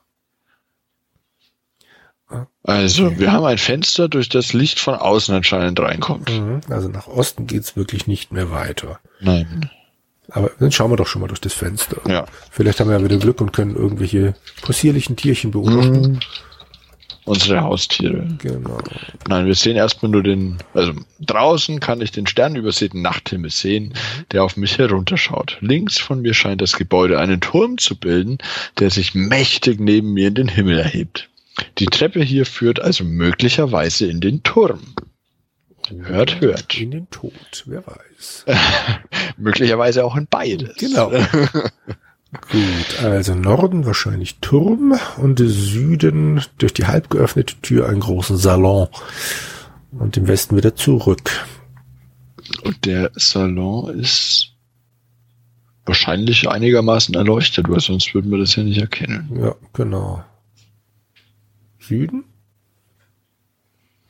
Also, 2.63 3.19
wir 3.19 3.33
haben 3.33 3.45
ein 3.45 3.59
Fenster, 3.59 4.09
durch 4.09 4.29
das 4.29 4.53
Licht 4.53 4.79
von 4.79 4.95
außen 4.95 5.35
anscheinend 5.35 5.81
reinkommt. 5.81 6.31
Also 6.69 6.89
nach 6.89 7.09
Osten 7.09 7.47
geht's 7.47 7.77
wirklich 7.77 8.07
nicht 8.07 8.33
mehr 8.33 8.51
weiter. 8.51 9.01
Nein. 9.21 9.71
Aber 10.31 10.51
dann 10.59 10.73
schauen 10.73 10.91
wir 10.91 10.97
doch 10.97 11.07
schon 11.07 11.21
mal 11.21 11.29
durch 11.29 11.41
das 11.41 11.53
Fenster. 11.53 12.01
Ja. 12.09 12.27
Vielleicht 12.51 12.81
haben 12.81 12.89
wir 12.89 12.99
ja 12.99 13.05
wieder 13.05 13.19
Glück 13.19 13.41
und 13.41 13.53
können 13.53 13.77
irgendwelche 13.77 14.35
possierlichen 14.63 15.17
Tierchen 15.17 15.51
beobachten. 15.51 16.13
Mhm. 16.13 16.21
Unsere 17.25 17.61
Haustiere. 17.61 18.27
Genau. 18.39 18.79
Nein, 19.29 19.47
wir 19.47 19.55
sehen 19.55 19.77
erstmal 19.77 20.11
nur 20.11 20.25
den, 20.25 20.59
also 20.75 20.93
draußen 21.21 21.79
kann 21.79 22.01
ich 22.01 22.11
den 22.11 22.27
sternübersäten 22.27 23.01
Nachthimmel 23.01 23.51
sehen, 23.51 23.95
der 24.33 24.43
auf 24.43 24.57
mich 24.57 24.79
herunterschaut. 24.79 25.57
Links 25.61 25.99
von 25.99 26.23
mir 26.23 26.35
scheint 26.35 26.61
das 26.61 26.77
Gebäude 26.77 27.21
einen 27.21 27.41
Turm 27.41 27.79
zu 27.79 27.97
bilden, 27.97 28.39
der 28.81 28.91
sich 28.91 29.15
mächtig 29.15 29.79
neben 29.79 30.13
mir 30.15 30.29
in 30.29 30.35
den 30.35 30.49
Himmel 30.49 30.81
erhebt. 30.81 31.29
Die 31.79 31.87
Treppe 31.87 32.23
hier 32.23 32.45
führt 32.45 32.81
also 32.81 33.05
möglicherweise 33.05 34.07
in 34.07 34.21
den 34.21 34.43
Turm. 34.43 34.81
Hört, 35.91 36.41
hört. 36.41 36.79
In 36.79 36.91
den 36.91 37.11
Tod, 37.11 37.65
wer 37.67 37.85
weiß. 37.87 38.47
Möglicherweise 39.37 40.05
auch 40.05 40.17
in 40.17 40.27
beides. 40.27 40.77
Genau. 40.77 41.11
Gut, 42.51 43.03
also 43.03 43.35
Norden 43.35 43.85
wahrscheinlich 43.85 44.39
Turm 44.41 44.99
und 45.19 45.39
Süden 45.39 46.43
durch 46.57 46.73
die 46.73 46.87
halb 46.87 47.11
geöffnete 47.11 47.57
Tür 47.61 47.89
einen 47.89 48.01
großen 48.01 48.39
Salon. 48.39 48.89
Und 49.91 50.17
im 50.17 50.27
Westen 50.27 50.57
wieder 50.57 50.75
zurück. 50.75 51.47
Und 52.65 52.87
der 52.87 53.11
Salon 53.15 53.99
ist 53.99 54.53
wahrscheinlich 55.85 56.49
einigermaßen 56.49 57.15
erleuchtet, 57.15 57.69
weil 57.69 57.81
sonst 57.81 58.15
würden 58.15 58.31
wir 58.31 58.39
das 58.39 58.57
ja 58.57 58.63
nicht 58.63 58.79
erkennen. 58.79 59.29
Ja, 59.39 59.55
genau. 59.75 60.25
Süden? 61.79 62.25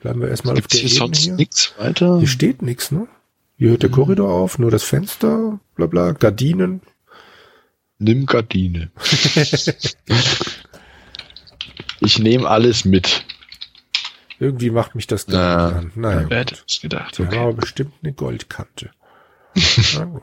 Bleiben 0.03 0.21
wir 0.21 0.29
erstmal 0.29 0.59
auf 0.59 0.67
der 0.67 0.81
hier 0.81 0.89
Ebene 0.89 0.99
sonst 0.99 1.19
hier. 1.23 1.35
nichts 1.35 1.75
weiter? 1.79 2.19
Hier 2.19 2.29
steht 2.29 2.61
nichts, 2.63 2.91
ne? 2.91 3.07
Hier 3.57 3.71
hört 3.71 3.83
der 3.85 3.91
Korridor 3.91 4.31
auf, 4.33 4.59
nur 4.59 4.71
das 4.71 4.83
Fenster, 4.83 5.61
bla 5.77 5.87
bla, 5.87 6.13
Gardinen. 6.13 6.81
Nimm 7.99 8.27
Gardine. 8.27 8.91
ich 12.01 12.19
nehme 12.19 12.49
alles 12.49 12.85
mit. 12.85 13.25
Irgendwie 14.41 14.71
macht 14.71 14.97
mich 14.97 15.07
das 15.07 15.27
da 15.27 15.71
Na, 15.71 15.79
an. 15.79 15.93
Naja, 15.95 16.25
wer 16.29 16.39
hätte 16.41 16.57
es 16.69 16.81
gedacht? 16.81 17.17
Die 17.17 17.23
haben 17.23 17.29
Okay. 17.29 17.39
aber 17.39 17.53
bestimmt 17.53 17.93
eine 18.03 18.13
Goldkante. 18.13 18.91
Na 19.95 20.05
gut. 20.05 20.23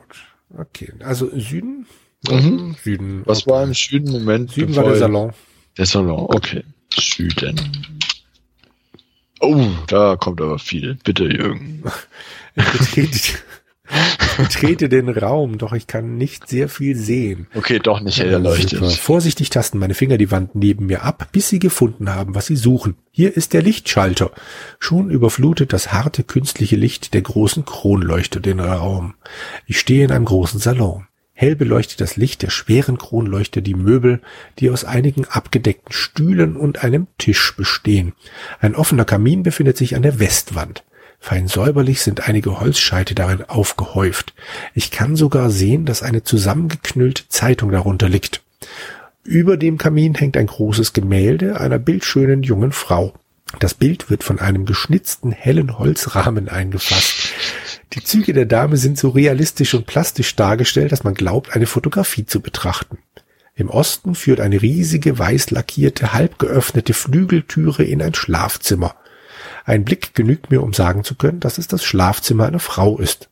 Okay, 0.58 0.92
also 1.00 1.30
Süden? 1.38 1.86
Mhm. 2.28 2.76
Süden. 2.82 3.22
Was 3.24 3.42
okay. 3.46 3.50
war 3.50 3.62
im 3.64 3.72
Süden? 3.72 4.10
Moment. 4.12 4.50
Süden 4.50 4.76
war 4.76 4.84
der 4.84 4.96
Salon. 4.96 5.32
Der 5.78 5.86
Salon, 5.86 6.26
okay. 6.28 6.64
Süden. 6.94 7.58
Oh, 9.40 9.66
da 9.86 10.16
kommt 10.16 10.40
aber 10.40 10.58
viel. 10.58 10.98
Bitte, 11.02 11.24
Jürgen. 11.24 11.82
Ich 12.54 12.64
betrete, 12.64 13.16
ich 13.16 14.36
betrete 14.36 14.88
den 14.88 15.08
Raum, 15.08 15.58
doch 15.58 15.72
ich 15.72 15.86
kann 15.86 16.16
nicht 16.16 16.48
sehr 16.48 16.68
viel 16.68 16.96
sehen. 16.96 17.46
Okay, 17.54 17.78
doch 17.78 18.00
nicht 18.00 18.18
hell 18.18 18.32
Super. 18.32 18.36
erleuchtet. 18.36 18.92
Vorsichtig 18.92 19.50
tasten 19.50 19.78
meine 19.78 19.94
Finger 19.94 20.18
die 20.18 20.30
Wand 20.30 20.54
neben 20.54 20.86
mir 20.86 21.02
ab, 21.02 21.28
bis 21.32 21.48
sie 21.48 21.58
gefunden 21.58 22.14
haben, 22.14 22.34
was 22.34 22.46
sie 22.46 22.56
suchen. 22.56 22.96
Hier 23.10 23.36
ist 23.36 23.52
der 23.52 23.62
Lichtschalter. 23.62 24.30
Schon 24.78 25.10
überflutet 25.10 25.72
das 25.72 25.92
harte 25.92 26.22
künstliche 26.22 26.76
Licht 26.76 27.14
der 27.14 27.22
großen 27.22 27.64
Kronleuchter 27.64 28.40
den 28.40 28.60
Raum. 28.60 29.14
Ich 29.66 29.80
stehe 29.80 30.04
in 30.04 30.12
einem 30.12 30.26
großen 30.26 30.60
Salon. 30.60 31.06
Hell 31.40 31.56
beleuchtet 31.56 32.02
das 32.02 32.16
Licht 32.16 32.42
der 32.42 32.50
schweren 32.50 32.98
Kronleuchter 32.98 33.62
die 33.62 33.72
Möbel, 33.72 34.20
die 34.58 34.68
aus 34.68 34.84
einigen 34.84 35.24
abgedeckten 35.24 35.90
Stühlen 35.90 36.54
und 36.54 36.84
einem 36.84 37.06
Tisch 37.16 37.56
bestehen. 37.56 38.12
Ein 38.60 38.74
offener 38.74 39.06
Kamin 39.06 39.42
befindet 39.42 39.78
sich 39.78 39.96
an 39.96 40.02
der 40.02 40.18
Westwand. 40.20 40.84
Fein 41.18 41.48
säuberlich 41.48 42.02
sind 42.02 42.28
einige 42.28 42.60
Holzscheite 42.60 43.14
darin 43.14 43.42
aufgehäuft. 43.42 44.34
Ich 44.74 44.90
kann 44.90 45.16
sogar 45.16 45.48
sehen, 45.48 45.86
dass 45.86 46.02
eine 46.02 46.22
zusammengeknüllte 46.24 47.26
Zeitung 47.28 47.72
darunter 47.72 48.10
liegt. 48.10 48.42
Über 49.24 49.56
dem 49.56 49.78
Kamin 49.78 50.14
hängt 50.14 50.36
ein 50.36 50.46
großes 50.46 50.92
Gemälde 50.92 51.58
einer 51.58 51.78
bildschönen 51.78 52.42
jungen 52.42 52.72
Frau. 52.72 53.14
Das 53.60 53.72
Bild 53.72 54.10
wird 54.10 54.24
von 54.24 54.40
einem 54.40 54.66
geschnitzten 54.66 55.32
hellen 55.32 55.78
Holzrahmen 55.78 56.50
eingefasst. 56.50 57.32
Die 57.92 58.04
Züge 58.04 58.32
der 58.32 58.46
Dame 58.46 58.76
sind 58.76 58.98
so 58.98 59.08
realistisch 59.08 59.74
und 59.74 59.86
plastisch 59.86 60.36
dargestellt, 60.36 60.92
dass 60.92 61.02
man 61.02 61.14
glaubt, 61.14 61.56
eine 61.56 61.66
Fotografie 61.66 62.24
zu 62.24 62.40
betrachten. 62.40 62.98
Im 63.56 63.68
Osten 63.68 64.14
führt 64.14 64.40
eine 64.40 64.62
riesige 64.62 65.18
weiß 65.18 65.50
lackierte, 65.50 66.12
halb 66.12 66.38
geöffnete 66.38 66.94
Flügeltüre 66.94 67.82
in 67.82 68.00
ein 68.00 68.14
Schlafzimmer. 68.14 68.94
Ein 69.64 69.84
Blick 69.84 70.14
genügt 70.14 70.50
mir, 70.50 70.62
um 70.62 70.72
sagen 70.72 71.04
zu 71.04 71.14
können, 71.16 71.40
dass 71.40 71.58
es 71.58 71.66
das 71.66 71.84
Schlafzimmer 71.84 72.46
einer 72.46 72.60
Frau 72.60 72.98
ist. 72.98 73.28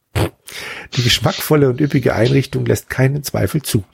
Die 0.94 1.02
geschmackvolle 1.02 1.68
und 1.68 1.80
üppige 1.80 2.14
Einrichtung 2.14 2.66
lässt 2.66 2.90
keinen 2.90 3.22
Zweifel 3.22 3.62
zu. 3.62 3.84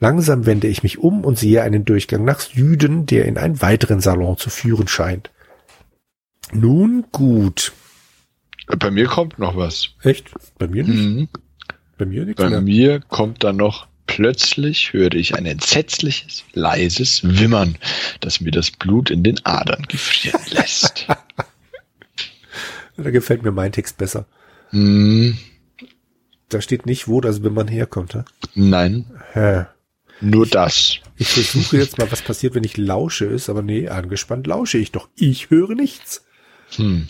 Langsam 0.00 0.46
wende 0.46 0.66
ich 0.66 0.82
mich 0.82 0.98
um 0.98 1.24
und 1.24 1.38
sehe 1.38 1.62
einen 1.62 1.84
Durchgang 1.84 2.24
nach 2.24 2.40
Süden, 2.40 3.06
der 3.06 3.26
in 3.26 3.36
einen 3.36 3.60
weiteren 3.60 4.00
Salon 4.00 4.38
zu 4.38 4.48
führen 4.48 4.88
scheint. 4.88 5.30
Nun 6.52 7.04
gut. 7.12 7.72
Bei 8.66 8.90
mir 8.90 9.06
kommt 9.06 9.38
noch 9.38 9.56
was. 9.56 9.90
Echt? 10.02 10.30
Bei 10.58 10.66
mir 10.66 10.84
nicht? 10.84 10.96
Mhm. 10.98 11.28
Bei 11.98 12.04
mir 12.04 12.24
nichts 12.24 12.42
Bei 12.42 12.50
mehr. 12.50 12.60
mir 12.60 13.00
kommt 13.00 13.44
dann 13.44 13.56
noch 13.56 13.86
plötzlich 14.06 14.92
höre 14.92 15.14
ich 15.14 15.34
ein 15.34 15.46
entsetzliches, 15.46 16.44
leises 16.52 17.20
Wimmern, 17.24 17.76
das 18.20 18.40
mir 18.40 18.50
das 18.52 18.70
Blut 18.70 19.10
in 19.10 19.22
den 19.22 19.44
Adern 19.44 19.82
gefrieren 19.88 20.40
lässt. 20.50 21.06
Da 22.96 23.10
gefällt 23.10 23.42
mir 23.42 23.50
mein 23.52 23.72
Text 23.72 23.98
besser. 23.98 24.26
hm, 24.70 25.36
Da 26.48 26.60
steht 26.60 26.86
nicht, 26.86 27.08
wo 27.08 27.20
das 27.20 27.42
Wimmern 27.42 27.68
herkommt. 27.68 28.14
Hä? 28.14 28.22
nein, 28.54 29.04
Hä? 29.32 29.64
nur 30.20 30.46
das. 30.46 30.98
Ich 31.16 31.28
versuche 31.28 31.76
jetzt 31.78 31.98
mal, 31.98 32.10
was 32.12 32.22
passiert, 32.22 32.54
wenn 32.54 32.64
ich 32.64 32.76
lausche 32.76 33.24
ist, 33.26 33.48
aber 33.48 33.62
nee, 33.62 33.88
angespannt 33.88 34.46
lausche 34.46 34.78
ich 34.78 34.92
doch. 34.92 35.08
Ich 35.16 35.50
höre 35.50 35.74
nichts. 35.74 36.24
Hm. 36.76 37.08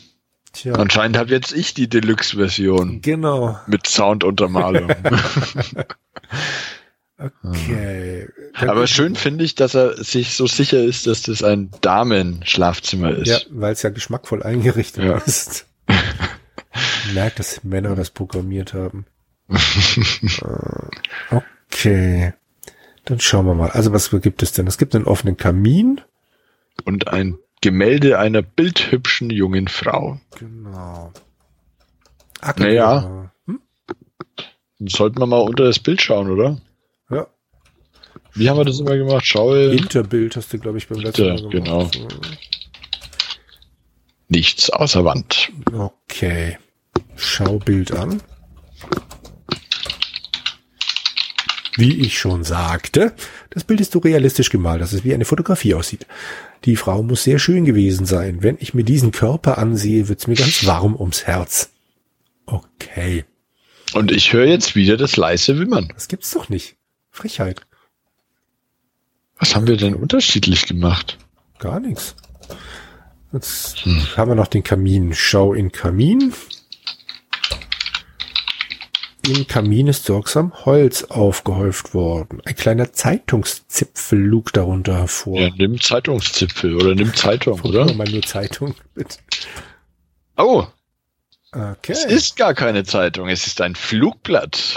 Tja, 0.57 0.73
Anscheinend 0.75 1.19
habe 1.19 1.31
jetzt 1.31 1.53
ich 1.53 1.75
die 1.75 1.89
Deluxe-Version 1.89 3.03
genau. 3.03 3.59
mit 3.67 3.87
Sounduntermalung. 3.87 4.91
Okay. 7.43 8.29
Aber 8.55 8.87
schön 8.87 9.17
finde 9.17 9.45
ich, 9.45 9.55
dass 9.55 9.75
er 9.75 10.03
sich 10.03 10.35
so 10.35 10.47
sicher 10.47 10.83
ist, 10.83 11.07
dass 11.07 11.23
das 11.23 11.43
ein 11.43 11.71
Damenschlafzimmer 11.81 13.13
ist. 13.13 13.29
Ja, 13.29 13.39
weil 13.51 13.73
es 13.73 13.83
ja 13.83 13.91
geschmackvoll 13.91 14.43
eingerichtet 14.43 15.05
Ja. 15.05 15.17
ist. 15.19 15.67
Merkt, 17.15 17.39
dass 17.39 17.65
Männer 17.65 17.95
das 17.97 18.11
programmiert 18.11 18.75
haben. 18.75 19.07
Äh, 19.49 21.37
okay. 21.71 22.35
Dann 23.07 23.21
schauen 23.21 23.47
wir 23.47 23.55
mal. 23.55 23.71
Also 23.71 23.93
was 23.93 24.11
gibt 24.11 24.43
es 24.43 24.53
denn? 24.53 24.67
Es 24.67 24.77
gibt 24.77 24.95
einen 24.95 25.07
offenen 25.07 25.39
Kamin. 25.39 26.03
Und 26.85 27.09
ein 27.09 27.39
Gemälde 27.67 28.21
einer 28.21 28.43
bildhübschen 28.43 29.29
jungen 29.29 29.67
Frau. 29.67 30.21
Genau. 30.39 31.13
Naja. 32.59 33.33
Hm? 33.47 33.61
Dann 34.79 34.87
sollten 34.87 35.19
wir 35.19 35.27
mal 35.27 35.41
unter 35.41 35.65
das 35.65 35.81
Bild 35.81 36.01
schauen, 36.01 36.31
oder? 36.31 36.61
Ja. 37.11 37.27
Wie 38.35 38.49
haben 38.49 38.59
wir 38.59 38.65
das 38.65 38.79
immer 38.79 38.97
gemacht? 38.97 39.27
Schaue 39.27 39.73
Hinterbild 39.73 40.37
hast 40.37 40.53
du, 40.53 40.61
glaube 40.61 40.79
ich, 40.79 40.87
beim 40.87 41.01
letzten 41.01 41.27
Mal 41.27 41.39
Hinter, 41.39 41.49
gemacht. 41.49 41.99
nichts 44.29 44.71
außer 44.71 45.05
Wand. 45.05 45.51
Okay. 45.73 46.59
Schau 47.17 47.59
Bild 47.59 47.91
an. 47.91 48.23
Wie 51.77 52.01
ich 52.01 52.17
schon 52.17 52.45
sagte, 52.45 53.13
das 53.51 53.65
Bild 53.65 53.81
ist 53.81 53.91
so 53.91 53.99
realistisch 53.99 54.51
gemalt, 54.51 54.81
dass 54.81 54.93
es 54.93 55.03
wie 55.03 55.15
eine 55.15 55.25
Fotografie 55.25 55.75
aussieht. 55.75 56.07
Die 56.67 56.77
Frau 56.77 57.03
muss 57.03 57.23
sehr 57.23 57.39
schön 57.39 57.65
gewesen 57.65 58.07
sein. 58.07 58.43
Wenn 58.43 58.59
ich 58.61 58.75
mir 58.75 58.83
diesen 58.83 59.13
Körper 59.13 59.57
ansehe, 59.57 60.09
wird's 60.09 60.27
mir 60.27 60.35
ganz 60.35 60.67
warm 60.67 60.97
ums 60.97 61.25
Herz. 61.25 61.71
Okay. 62.45 63.25
Und 63.95 64.11
ich 64.11 64.33
höre 64.33 64.47
jetzt 64.47 64.75
wieder 64.75 64.97
das 64.97 65.17
leise 65.17 65.59
Wimmern. 65.61 65.89
Das 65.95 66.09
gibt's 66.09 66.33
doch 66.33 66.49
nicht. 66.49 66.77
Frechheit. 67.11 67.61
Was 69.39 69.55
haben 69.55 69.69
wir 69.69 69.77
denn 69.77 69.95
unterschiedlich 69.95 70.67
gemacht? 70.67 71.19
Gar 71.61 71.79
nichts. 71.79 72.17
Jetzt 73.33 73.85
haben 74.17 74.31
wir 74.31 74.35
noch 74.35 74.49
den 74.49 74.65
Kamin. 74.65 75.15
Schau 75.15 75.55
in 75.55 75.71
Kamin. 75.71 76.33
Im 79.29 79.47
Kamin 79.47 79.89
ist 79.89 80.05
sorgsam 80.05 80.53
Holz 80.65 81.05
aufgehäuft 81.05 81.95
worden. 81.95 82.41
Ein 82.45 82.55
kleiner 82.55 82.93
Zeitungszipfel 82.93 84.19
lugt 84.21 84.57
darunter 84.57 84.97
hervor. 84.99 85.41
Ja, 85.41 85.51
nimm 85.57 85.81
Zeitungszipfel 85.81 86.77
oder 86.77 86.95
nimm 86.95 87.13
Zeitung, 87.15 87.61
oder? 87.63 87.93
mal 87.95 88.09
nur 88.09 88.23
Zeitung. 88.23 88.75
bitte. 88.95 89.17
Oh, 90.37 90.67
Okay. 91.53 91.93
es 91.93 92.05
ist 92.05 92.37
gar 92.37 92.53
keine 92.53 92.85
Zeitung, 92.85 93.29
es 93.31 93.47
ist 93.47 93.63
ein 93.63 93.77
Flugblatt. 93.77 94.75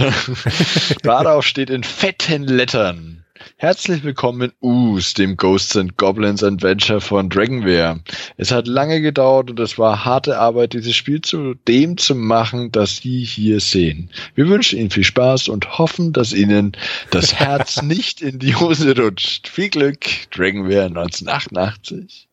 Darauf 1.03 1.45
steht 1.45 1.69
in 1.69 1.83
fetten 1.83 2.43
Lettern. 2.43 3.25
Herzlich 3.61 4.05
willkommen 4.05 4.51
in 4.51 4.53
Us, 4.61 5.13
dem 5.15 5.35
Ghosts 5.35 5.75
and 5.75 5.97
Goblins 5.97 6.45
Adventure 6.45 7.01
von 7.01 7.29
Dragonware. 7.29 7.99
Es 8.37 8.53
hat 8.53 8.67
lange 8.67 9.01
gedauert 9.01 9.49
und 9.49 9.59
es 9.59 9.77
war 9.77 10.05
harte 10.05 10.39
Arbeit, 10.39 10.71
dieses 10.71 10.95
Spiel 10.95 11.19
zu 11.19 11.55
dem 11.67 11.97
zu 11.97 12.15
machen, 12.15 12.71
das 12.71 12.95
Sie 12.99 13.25
hier 13.25 13.59
sehen. 13.59 14.11
Wir 14.33 14.47
wünschen 14.47 14.79
Ihnen 14.79 14.91
viel 14.91 15.03
Spaß 15.03 15.49
und 15.49 15.77
hoffen, 15.77 16.13
dass 16.13 16.31
Ihnen 16.31 16.71
das 17.11 17.33
Herz 17.37 17.81
nicht 17.81 18.21
in 18.21 18.39
die 18.39 18.55
Hose 18.55 18.97
rutscht. 18.97 19.49
Viel 19.49 19.67
Glück, 19.67 20.05
Dragonware 20.31 20.85
1988. 20.85 22.29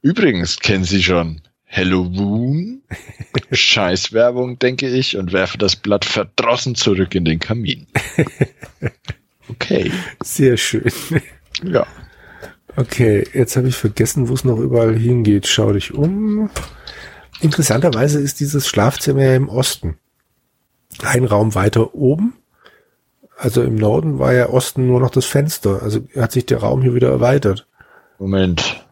Übrigens 0.00 0.60
kennen 0.60 0.84
Sie 0.84 1.02
schon 1.02 1.42
Halloween? 1.66 2.80
Scheißwerbung, 3.52 4.58
denke 4.58 4.88
ich, 4.88 5.18
und 5.18 5.34
werfe 5.34 5.58
das 5.58 5.76
Blatt 5.76 6.06
verdrossen 6.06 6.74
zurück 6.74 7.14
in 7.14 7.26
den 7.26 7.38
Kamin. 7.38 7.86
Okay. 9.48 9.92
Sehr 10.22 10.56
schön. 10.56 10.90
Ja. 11.62 11.86
Okay, 12.76 13.26
jetzt 13.32 13.56
habe 13.56 13.68
ich 13.68 13.76
vergessen, 13.76 14.28
wo 14.28 14.34
es 14.34 14.44
noch 14.44 14.58
überall 14.58 14.94
hingeht. 14.96 15.46
Schau 15.46 15.72
dich 15.72 15.94
um. 15.94 16.50
Interessanterweise 17.40 18.20
ist 18.20 18.40
dieses 18.40 18.66
Schlafzimmer 18.66 19.22
ja 19.22 19.34
im 19.34 19.48
Osten. 19.48 19.96
Ein 21.02 21.24
Raum 21.24 21.54
weiter 21.54 21.94
oben. 21.94 22.34
Also 23.36 23.62
im 23.62 23.76
Norden 23.76 24.18
war 24.18 24.32
ja 24.32 24.48
Osten 24.48 24.86
nur 24.86 25.00
noch 25.00 25.10
das 25.10 25.26
Fenster. 25.26 25.82
Also 25.82 26.00
hat 26.16 26.32
sich 26.32 26.46
der 26.46 26.58
Raum 26.58 26.82
hier 26.82 26.94
wieder 26.94 27.10
erweitert. 27.10 27.66
Moment. 28.18 28.84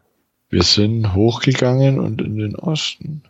Wir 0.48 0.62
sind 0.62 1.14
hochgegangen 1.14 1.98
und 1.98 2.20
in 2.20 2.38
den 2.38 2.56
Osten. 2.56 3.22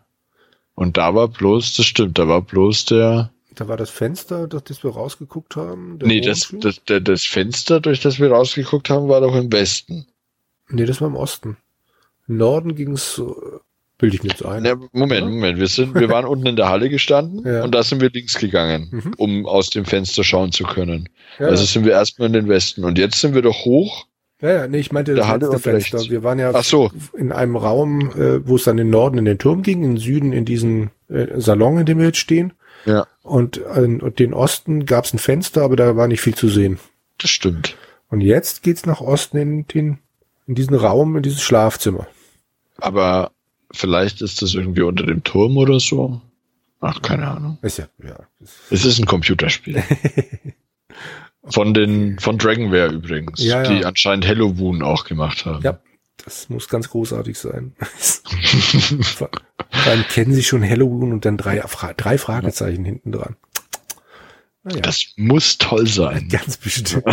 Und 0.75 0.97
da 0.97 1.15
war 1.15 1.29
bloß, 1.29 1.75
das 1.77 1.87
stimmt, 1.87 2.19
da 2.19 2.27
war 2.27 2.43
bloß 2.43 2.87
der, 2.87 3.31
Da 3.55 3.69
war 3.69 3.77
das 3.77 3.91
Fenster, 3.91 4.47
durch 4.49 4.65
das 4.65 4.83
wir 4.85 4.91
rausgeguckt 4.91 5.57
haben. 5.57 5.99
nee, 6.03 6.21
das, 6.21 6.53
Wohnflur. 6.53 6.61
das, 6.73 6.85
der, 6.85 7.01
das 7.01 7.25
Fenster, 7.25 7.81
durch 7.81 8.01
das 8.01 8.19
wir 8.19 8.31
rausgeguckt 8.31 8.91
haben, 8.91 9.09
war 9.09 9.21
doch 9.21 9.35
im 9.35 9.53
Westen. 9.53 10.07
Nee, 10.69 10.85
das 10.87 11.01
war 11.01 11.09
im 11.09 11.17
Osten. 11.17 11.57
Im 12.27 12.39
Norden 12.39 12.75
ging's, 12.75 13.19
äh, 13.19 13.31
bilde 13.99 14.17
ich 14.17 14.23
mir 14.23 14.31
jetzt 14.31 14.45
ein. 14.45 14.63
Ne, 14.63 14.77
Moment, 14.93 15.29
Moment, 15.31 15.59
wir 15.59 15.69
sind, 15.69 15.95
wir 15.95 16.09
waren 16.09 16.25
unten 16.25 16.47
in 16.47 16.57
der 16.57 16.69
Halle 16.69 16.89
gestanden 16.89 17.45
Ja. 17.47 17.63
und 17.65 17.75
da 17.75 17.83
sind 17.83 18.01
wir 18.01 18.11
links 18.11 18.39
gegangen, 18.39 18.89
Mhm. 18.91 19.15
um 19.19 19.47
aus 19.47 19.71
dem 19.71 19.85
Fenster 19.85 20.25
schauen 20.25 20.51
zu 20.53 20.65
können. 20.65 21.09
ja, 21.39 21.47
Also 21.49 21.65
sind 21.65 21.85
wir 21.85 21.93
erstmal 21.93 22.27
in 22.29 22.33
den 22.33 22.49
Westen 22.49 22.85
und 22.85 22.99
jetzt 22.99 23.21
sind 23.21 23.35
wir 23.35 23.43
doch 23.43 23.65
hoch. 23.67 24.07
ja, 24.41 24.51
ja, 24.53 24.67
nee, 24.67 24.79
ich 24.79 24.91
meinte 24.91 25.15
das 25.15 25.29
letzte 25.29 25.59
Fenster. 25.59 25.99
rechts. 25.99 26.11
Wir 26.11 26.23
waren 26.23 26.39
ja 26.39 26.61
so, 26.63 26.91
in 27.17 27.31
einem 27.31 27.57
Raum, 27.57 28.11
äh, 28.13 28.47
wo 28.49 28.57
es 28.57 28.65
dann 28.65 28.79
in 28.79 28.87
den 28.87 28.91
Norden 28.91 29.19
in 29.19 29.27
den 29.27 29.39
Turm 29.39 29.63
ging, 29.63 29.85
in 29.85 29.91
den 29.93 29.97
Süden 29.99 30.33
in 30.33 30.45
diesen 30.45 30.91
äh, 31.09 31.39
Salon, 31.41 31.79
in 31.79 31.87
dem 31.87 31.99
wir 31.99 32.07
jetzt 32.07 32.19
stehen. 32.19 32.53
Ja, 32.87 33.07
Und, 33.23 33.59
äh, 33.59 33.81
und 34.01 34.19
den 34.19 34.35
Osten 34.35 34.87
gab 34.87 35.05
es 35.05 35.13
ein 35.15 35.19
Fenster, 35.19 35.63
aber 35.63 35.77
da 35.77 35.97
war 35.97 36.09
nicht 36.09 36.21
viel 36.21 36.35
zu 36.35 36.49
sehen. 36.49 36.79
das 37.19 37.31
stimmt. 37.31 37.77
Und 38.11 38.21
jetzt 38.21 38.63
geht's 38.63 38.87
nach 38.87 39.01
Osten 39.01 39.37
in 39.39 39.67
den 39.69 39.99
in 40.47 40.55
diesen 40.55 40.75
Raum, 40.75 41.17
in 41.17 41.23
dieses 41.23 41.43
Schlafzimmer. 41.43 42.07
Aber 42.79 43.31
vielleicht 43.73 44.21
ist 44.21 44.43
das 44.43 44.53
irgendwie 44.55 44.83
unter 44.83 45.07
dem 45.07 45.25
Turm 45.25 45.57
oder 45.57 45.81
so. 45.81 46.21
Ach, 46.81 47.01
keine 47.01 47.29
Ahnung. 47.29 47.57
Ist 47.63 47.79
ja, 47.79 47.87
ja. 48.03 48.19
Es 48.71 48.85
ist 48.85 48.99
ein 48.99 49.07
Computerspiel. 49.07 49.83
Von 51.47 51.75
den, 51.75 52.19
von 52.19 52.39
Dragonware 52.39 52.91
übrigens, 52.93 53.43
Ja, 53.43 53.63
ja. 53.63 53.69
die 53.69 53.85
anscheinend 53.85 54.27
Halloween 54.27 54.83
auch 54.83 55.05
gemacht 55.05 55.45
haben. 55.45 55.63
Ja, 55.63 55.79
das 56.25 56.49
muss 56.49 56.69
ganz 56.69 56.89
großartig 56.91 57.39
sein. 57.39 57.75
Vor 59.03 59.31
allem 59.87 60.05
kennen 60.05 60.33
sie 60.33 60.43
schon 60.43 60.63
Halloween 60.63 61.13
und 61.13 61.25
dann 61.25 61.37
drei, 61.37 61.63
drei 61.97 62.19
Fragezeichen 62.19 62.85
hinten 62.85 63.13
dran. 63.13 63.37
Naja, 64.63 64.81
Das 64.81 65.13
muss 65.17 65.59
toll 65.59 65.87
sein. 65.87 66.29
ganz 66.31 66.57
bestimmt. 66.57 67.05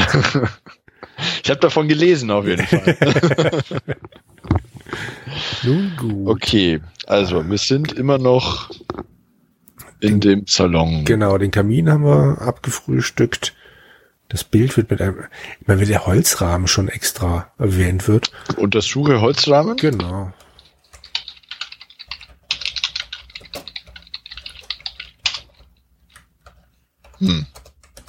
Ich 1.43 1.49
habe 1.49 1.59
davon 1.59 1.87
gelesen 1.87 2.31
auf 2.31 2.47
jeden 2.47 2.65
Fall. 2.65 3.61
Nun 5.63 5.93
gut. 5.97 6.27
Okay, 6.27 6.81
also 7.07 7.47
wir 7.47 7.57
sind 7.57 7.93
immer 7.93 8.17
noch 8.17 8.69
in 9.99 10.19
dem 10.19 10.45
Salon. 10.47 11.05
Genau, 11.05 11.37
den 11.37 11.51
Kamin 11.51 11.89
haben 11.89 12.03
wir 12.03 12.41
abgefrühstückt. 12.41 13.53
Das 14.31 14.45
Bild 14.45 14.77
wird 14.77 14.89
mit 14.89 15.01
einem, 15.01 15.25
ich 15.59 15.67
meine, 15.67 15.81
wenn 15.81 15.89
der 15.89 16.05
Holzrahmen 16.05 16.67
schon 16.67 16.87
extra 16.87 17.51
erwähnt 17.57 18.07
wird. 18.07 18.31
Untersuche 18.55 19.19
Holzrahmen. 19.19 19.75
Genau. 19.75 20.31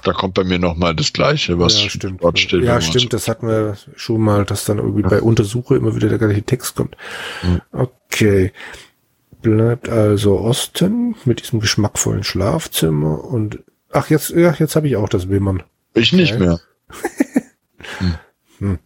Da 0.02 0.12
kommt 0.12 0.34
bei 0.34 0.44
mir 0.44 0.58
noch 0.58 0.76
mal 0.76 0.94
das 0.94 1.12
Gleiche, 1.12 1.58
was 1.58 1.82
ja, 1.82 1.90
stimmt. 1.90 2.22
dort 2.22 2.38
steht. 2.38 2.62
ja, 2.62 2.80
stimmt, 2.80 3.12
das 3.12 3.28
hatten 3.28 3.46
wir 3.46 3.76
schon 3.96 4.20
mal, 4.20 4.44
dass 4.44 4.64
dann 4.64 4.78
irgendwie 4.78 5.02
bei 5.02 5.20
Untersuche 5.20 5.76
immer 5.76 5.94
wieder 5.94 6.08
der 6.08 6.18
gleiche 6.18 6.42
Text 6.42 6.76
kommt. 6.76 6.96
Mhm. 7.42 7.60
Okay. 7.72 8.52
Bleibt 9.42 9.88
also 9.88 10.38
Osten 10.38 11.16
mit 11.24 11.42
diesem 11.42 11.58
geschmackvollen 11.58 12.22
Schlafzimmer 12.22 13.24
und 13.24 13.58
ach 13.90 14.08
jetzt 14.08 14.30
ja, 14.30 14.54
jetzt 14.56 14.76
habe 14.76 14.86
ich 14.86 14.94
auch 14.96 15.08
das 15.08 15.28
Wimmern. 15.28 15.64
Ich 15.94 16.12
nicht 16.12 16.34
Okay. 16.34 16.46
mehr. 16.46 16.60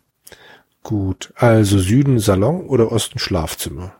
Gut. 0.83 1.33
Also 1.37 1.79
Süden 1.79 2.19
Salon 2.21 2.67
oder 2.67 2.93
Osten 2.93 3.19
Schlafzimmer? 3.19 3.93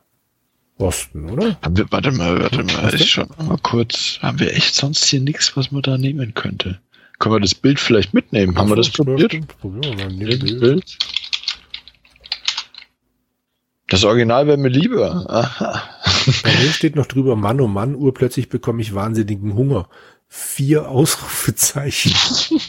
Osten, 0.79 1.31
oder? 1.31 1.59
Haben 1.63 1.77
wir, 1.77 1.91
warte 1.91 2.13
mal, 2.13 2.41
warte 2.41 2.63
mal, 2.63 2.83
Was 2.85 2.93
denn? 2.93 3.01
ich 3.01 3.11
schon 3.11 3.29
mal 3.39 3.59
kurz. 3.63 4.19
Haben 4.21 4.39
wir 4.41 4.53
echt 4.55 4.75
sonst 4.75 5.05
hier 5.07 5.21
nichts, 5.21 5.57
was 5.57 5.73
man 5.73 5.83
da 5.83 5.97
nehmen 5.99 6.35
könnte? 6.35 6.81
Können 7.19 7.35
wir 7.35 7.41
das 7.41 7.55
Bild 7.55 7.81
vielleicht 7.81 8.13
mitnehmen? 8.13 8.57
Haben 8.59 8.69
wir 8.69 8.77
das 8.77 8.91
probiert? 8.91 9.35
Probieren 9.59 9.99
wir 9.99 10.11
mal. 10.11 10.39
Das. 10.39 10.61
Bild? 10.61 10.99
Das 13.89 14.05
Original 14.05 14.47
wäre 14.47 14.59
mir 14.59 14.69
lieber. 14.69 15.25
Aha. 15.31 15.83
Bei 16.43 16.51
mir 16.51 16.71
steht 16.73 16.95
noch 16.97 17.07
drüber, 17.07 17.37
Mann, 17.37 17.61
oh 17.61 17.69
Mann, 17.69 17.95
urplötzlich 17.95 18.49
bekomme 18.49 18.83
ich 18.83 18.95
wahnsinnigen 18.95 19.55
Hunger. 19.55 19.89
Vier 20.29 20.89
Ausrufezeichen. 20.89 22.13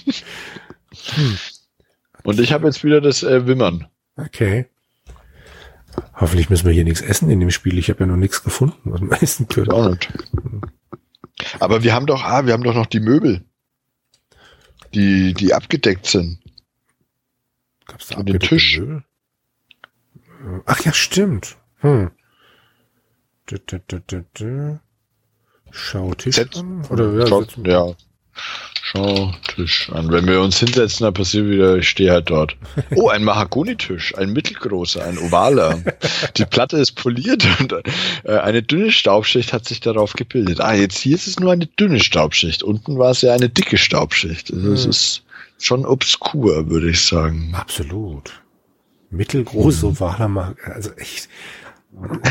Und 2.24 2.40
ich 2.40 2.52
habe 2.54 2.68
jetzt 2.68 2.84
wieder 2.84 3.02
das 3.02 3.24
äh, 3.24 3.48
Wimmern. 3.48 3.88
Okay. 4.16 4.68
Hoffentlich 6.14 6.50
müssen 6.50 6.66
wir 6.66 6.74
hier 6.74 6.84
nichts 6.84 7.02
essen 7.02 7.30
in 7.30 7.40
dem 7.40 7.52
Spiel. 7.52 7.78
Ich 7.78 7.90
habe 7.90 8.02
ja 8.02 8.06
noch 8.06 8.18
nichts 8.18 8.44
gefunden, 8.44 8.92
was 8.92 9.02
wir 9.02 9.22
essen 9.24 9.48
können. 9.48 9.72
Auch 9.72 9.90
nicht. 9.90 10.12
Aber 11.60 11.84
wir 11.84 11.94
haben 11.94 12.06
doch, 12.06 12.24
ah, 12.24 12.46
wir 12.46 12.54
haben 12.54 12.64
doch 12.64 12.74
noch 12.76 12.88
die 12.88 13.00
Möbel. 13.00 13.44
die, 14.94 15.34
die 15.34 15.54
abgedeckt 15.54 16.06
sind. 16.06 16.40
Gab's 17.86 18.08
da 18.08 18.18
Und 18.18 18.30
den 18.30 18.40
Tisch. 18.40 18.80
Müll? 18.80 19.04
Ach 20.66 20.80
ja, 20.82 20.94
stimmt. 20.94 21.58
Hm. 21.80 22.12
Dü, 25.68 25.74
dü. 25.74 25.78
Schau 25.78 26.14
Tisch 26.14 26.36
Setz- 26.36 26.58
an? 26.60 26.86
Oder 26.90 27.14
ja, 27.20 27.28
Schau, 27.28 27.44
ja. 27.66 27.94
Schau 28.84 29.32
Tisch 29.56 29.90
an. 29.92 30.12
Wenn 30.12 30.28
wir 30.28 30.42
uns 30.42 30.60
hinsetzen, 30.60 31.04
dann 31.04 31.14
passiert 31.14 31.48
wieder, 31.50 31.76
ich 31.78 31.90
stehe 31.90 32.12
halt 32.12 32.30
dort. 32.30 32.56
Oh, 32.96 33.10
ein 33.10 33.24
Mahagonitisch, 33.24 34.16
ein 34.16 34.32
mittelgroßer, 34.32 35.04
ein 35.04 35.18
ovaler. 35.18 35.80
Die 36.38 36.46
Platte 36.46 36.78
ist 36.78 36.94
poliert 36.94 37.46
und 37.60 37.74
äh, 38.24 38.38
eine 38.38 38.62
dünne 38.64 38.92
Staubschicht 38.92 39.52
hat 39.54 39.66
sich 39.66 39.80
darauf 39.82 40.14
gebildet. 40.14 40.62
Ah, 40.62 40.74
jetzt 40.74 41.00
hier 41.00 41.16
ist 41.16 41.28
es 41.28 41.40
nur 41.40 41.52
eine 41.52 41.66
dünne 41.66 42.00
Staubschicht. 42.00 42.64
Unten 42.64 42.98
war 42.98 43.12
es 43.12 43.22
ja 43.22 43.34
eine 43.34 43.50
dicke 43.50 43.78
Staubschicht. 43.78 44.54
Also 44.54 44.72
es 44.74 44.84
Hm. 44.84 44.90
ist 44.92 45.24
schon 45.60 45.86
obskur, 45.86 46.70
würde 46.70 46.90
ich 46.92 47.02
sagen. 47.02 47.54
Absolut. 47.56 48.32
Mittelgroß, 49.10 49.84
ovaler 49.86 50.28
Mark. 50.28 50.70
Also 50.74 50.92
echt. 50.94 51.28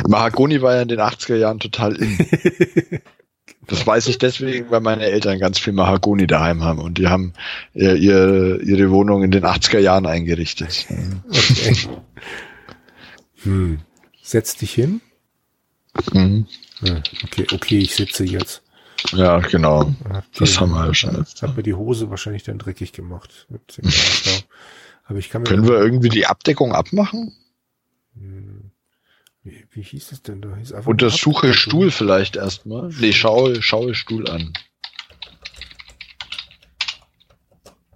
Mahagoni 0.08 0.62
war 0.62 0.76
ja 0.76 0.82
in 0.82 0.88
den 0.88 1.00
80er 1.00 1.34
Jahren 1.36 1.58
total 1.58 1.96
in. 1.96 2.18
Das 3.68 3.86
weiß 3.86 4.06
ich 4.06 4.18
deswegen, 4.18 4.70
weil 4.70 4.80
meine 4.80 5.04
Eltern 5.04 5.38
ganz 5.38 5.58
viel 5.58 5.72
Mahagoni 5.72 6.26
daheim 6.26 6.62
haben 6.62 6.78
und 6.78 6.98
die 6.98 7.08
haben 7.08 7.32
äh, 7.74 7.96
ihr, 7.96 8.60
ihre 8.62 8.90
Wohnung 8.90 9.24
in 9.24 9.32
den 9.32 9.44
80er 9.44 9.80
Jahren 9.80 10.06
eingerichtet. 10.06 10.86
Okay. 11.28 11.76
hm. 13.42 13.80
Setz 14.22 14.56
dich 14.56 14.72
hin. 14.72 15.00
Mhm. 16.12 16.46
Okay, 17.24 17.46
okay, 17.52 17.78
ich 17.78 17.94
sitze 17.94 18.24
jetzt. 18.24 18.62
Ja, 19.12 19.38
genau. 19.38 19.92
Hab 20.08 20.24
Das 20.34 20.60
haben 20.60 20.72
wir 20.72 20.86
ja 20.86 20.94
schon 20.94 21.16
jetzt. 21.16 21.42
Hab 21.42 21.56
mir 21.56 21.62
die 21.62 21.74
Hose 21.74 22.10
wahrscheinlich 22.10 22.42
dann 22.44 22.58
dreckig 22.58 22.92
gemacht. 22.92 23.46
Aber 25.04 25.18
ich 25.18 25.30
kann 25.30 25.42
mir. 25.42 25.48
Können 25.48 25.66
wir 25.66 25.78
irgendwie 25.78 26.08
die 26.08 26.26
Abdeckung 26.26 26.72
abmachen? 26.72 27.32
Hm. 29.46 29.52
Wie, 29.52 29.64
wie 29.70 29.82
hieß 29.82 30.12
es 30.12 30.22
denn 30.22 30.40
da? 30.40 30.56
Hieß 30.56 30.72
einfach 30.72 30.90
Untersuche 30.90 31.48
Abdeckung. 31.48 31.54
Stuhl 31.54 31.90
vielleicht 31.90 32.36
erstmal. 32.36 32.90
Nee, 33.00 33.12
schaue, 33.12 33.62
schaue 33.62 33.94
Stuhl 33.94 34.28
an. 34.28 34.52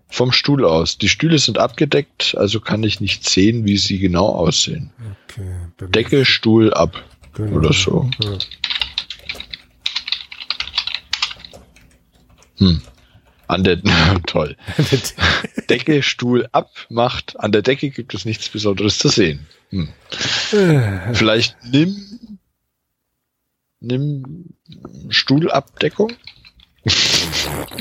Vom 0.09 0.33
Stuhl 0.33 0.65
aus. 0.65 0.99
Die 0.99 1.09
Stühle 1.09 1.39
sind 1.39 1.59
abgedeckt, 1.59 2.35
also 2.37 2.61
kann 2.61 2.83
ich 2.83 3.01
nicht 3.01 3.29
sehen, 3.29 3.65
wie 3.65 3.79
sie 3.79 3.99
genau 3.99 4.27
aussehen. 4.27 4.93
Okay. 5.29 5.89
Decke, 5.91 6.25
Stuhl 6.25 6.75
ab. 6.75 7.03
Genau. 7.33 7.57
oder 7.59 7.73
so. 7.73 8.11
Ja. 8.23 8.39
Hm. 12.59 12.83
An 13.47 13.65
der, 13.65 13.81
toll. 14.27 14.57
Decke, 15.71 16.03
Stuhl 16.03 16.49
ab, 16.53 16.71
macht. 16.91 17.41
An 17.41 17.53
der 17.53 17.63
Decke 17.63 17.91
gibt 17.91 18.13
es 18.13 18.25
nichts 18.25 18.49
Besonderes 18.49 18.99
zu 18.99 19.09
sehen. 19.09 19.47
Hm. 19.71 19.89
Äh, 20.53 21.15
Vielleicht 21.15 21.57
nimm, 21.65 22.39
nimm 23.81 24.47
Stuhlabdeckung. 25.09 26.13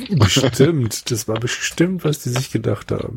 bestimmt. 0.10 1.10
Das 1.12 1.28
war 1.28 1.39
bestimmt, 1.39 2.04
was 2.04 2.23
die 2.23 2.30
sich 2.30 2.52
gedacht 2.52 2.91
haben. 2.91 3.15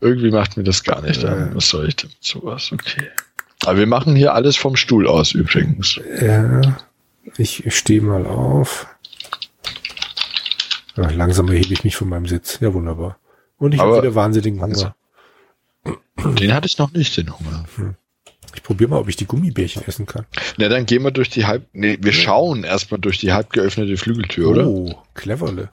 Irgendwie 0.00 0.30
macht 0.30 0.56
mir 0.56 0.64
das 0.64 0.84
gar 0.84 1.02
nicht 1.02 1.22
Ja. 1.22 1.54
Was 1.54 1.68
soll 1.68 1.88
ich 1.88 1.96
denn 1.96 2.10
sowas? 2.20 2.70
Okay. 2.72 3.08
Aber 3.64 3.78
wir 3.78 3.86
machen 3.86 4.14
hier 4.14 4.34
alles 4.34 4.56
vom 4.56 4.76
Stuhl 4.76 5.08
aus 5.08 5.32
übrigens. 5.32 6.00
Ja. 6.20 6.78
Ich, 7.36 7.64
stehe 7.68 8.00
mal 8.00 8.24
auf. 8.26 8.86
Ja, 10.96 11.10
langsam 11.10 11.48
erhebe 11.48 11.72
ich 11.72 11.84
mich 11.84 11.96
von 11.96 12.08
meinem 12.08 12.26
Sitz. 12.26 12.58
Ja, 12.60 12.72
wunderbar. 12.72 13.18
Und 13.58 13.74
ich 13.74 13.80
habe 13.80 13.98
wieder 13.98 14.14
wahnsinnigen 14.14 14.58
langsam. 14.60 14.86
Hunger. 14.86 14.97
Den 16.38 16.52
hatte 16.54 16.66
ich 16.66 16.78
noch 16.78 16.92
nicht, 16.92 17.16
den 17.16 17.36
Hunger. 17.38 17.64
Ich 18.54 18.62
probiere 18.62 18.90
mal, 18.90 18.98
ob 18.98 19.08
ich 19.08 19.16
die 19.16 19.26
Gummibärchen 19.26 19.82
essen 19.86 20.06
kann. 20.06 20.26
Na, 20.56 20.68
dann 20.68 20.86
gehen 20.86 21.02
wir 21.04 21.10
durch 21.10 21.28
die 21.30 21.46
halb, 21.46 21.66
nee, 21.72 21.98
wir 22.00 22.12
schauen 22.12 22.64
erstmal 22.64 23.00
durch 23.00 23.18
die 23.18 23.32
halb 23.32 23.52
geöffnete 23.52 23.96
Flügeltür, 23.96 24.48
oder? 24.48 24.66
Oh, 24.66 24.94
cleverle. 25.14 25.68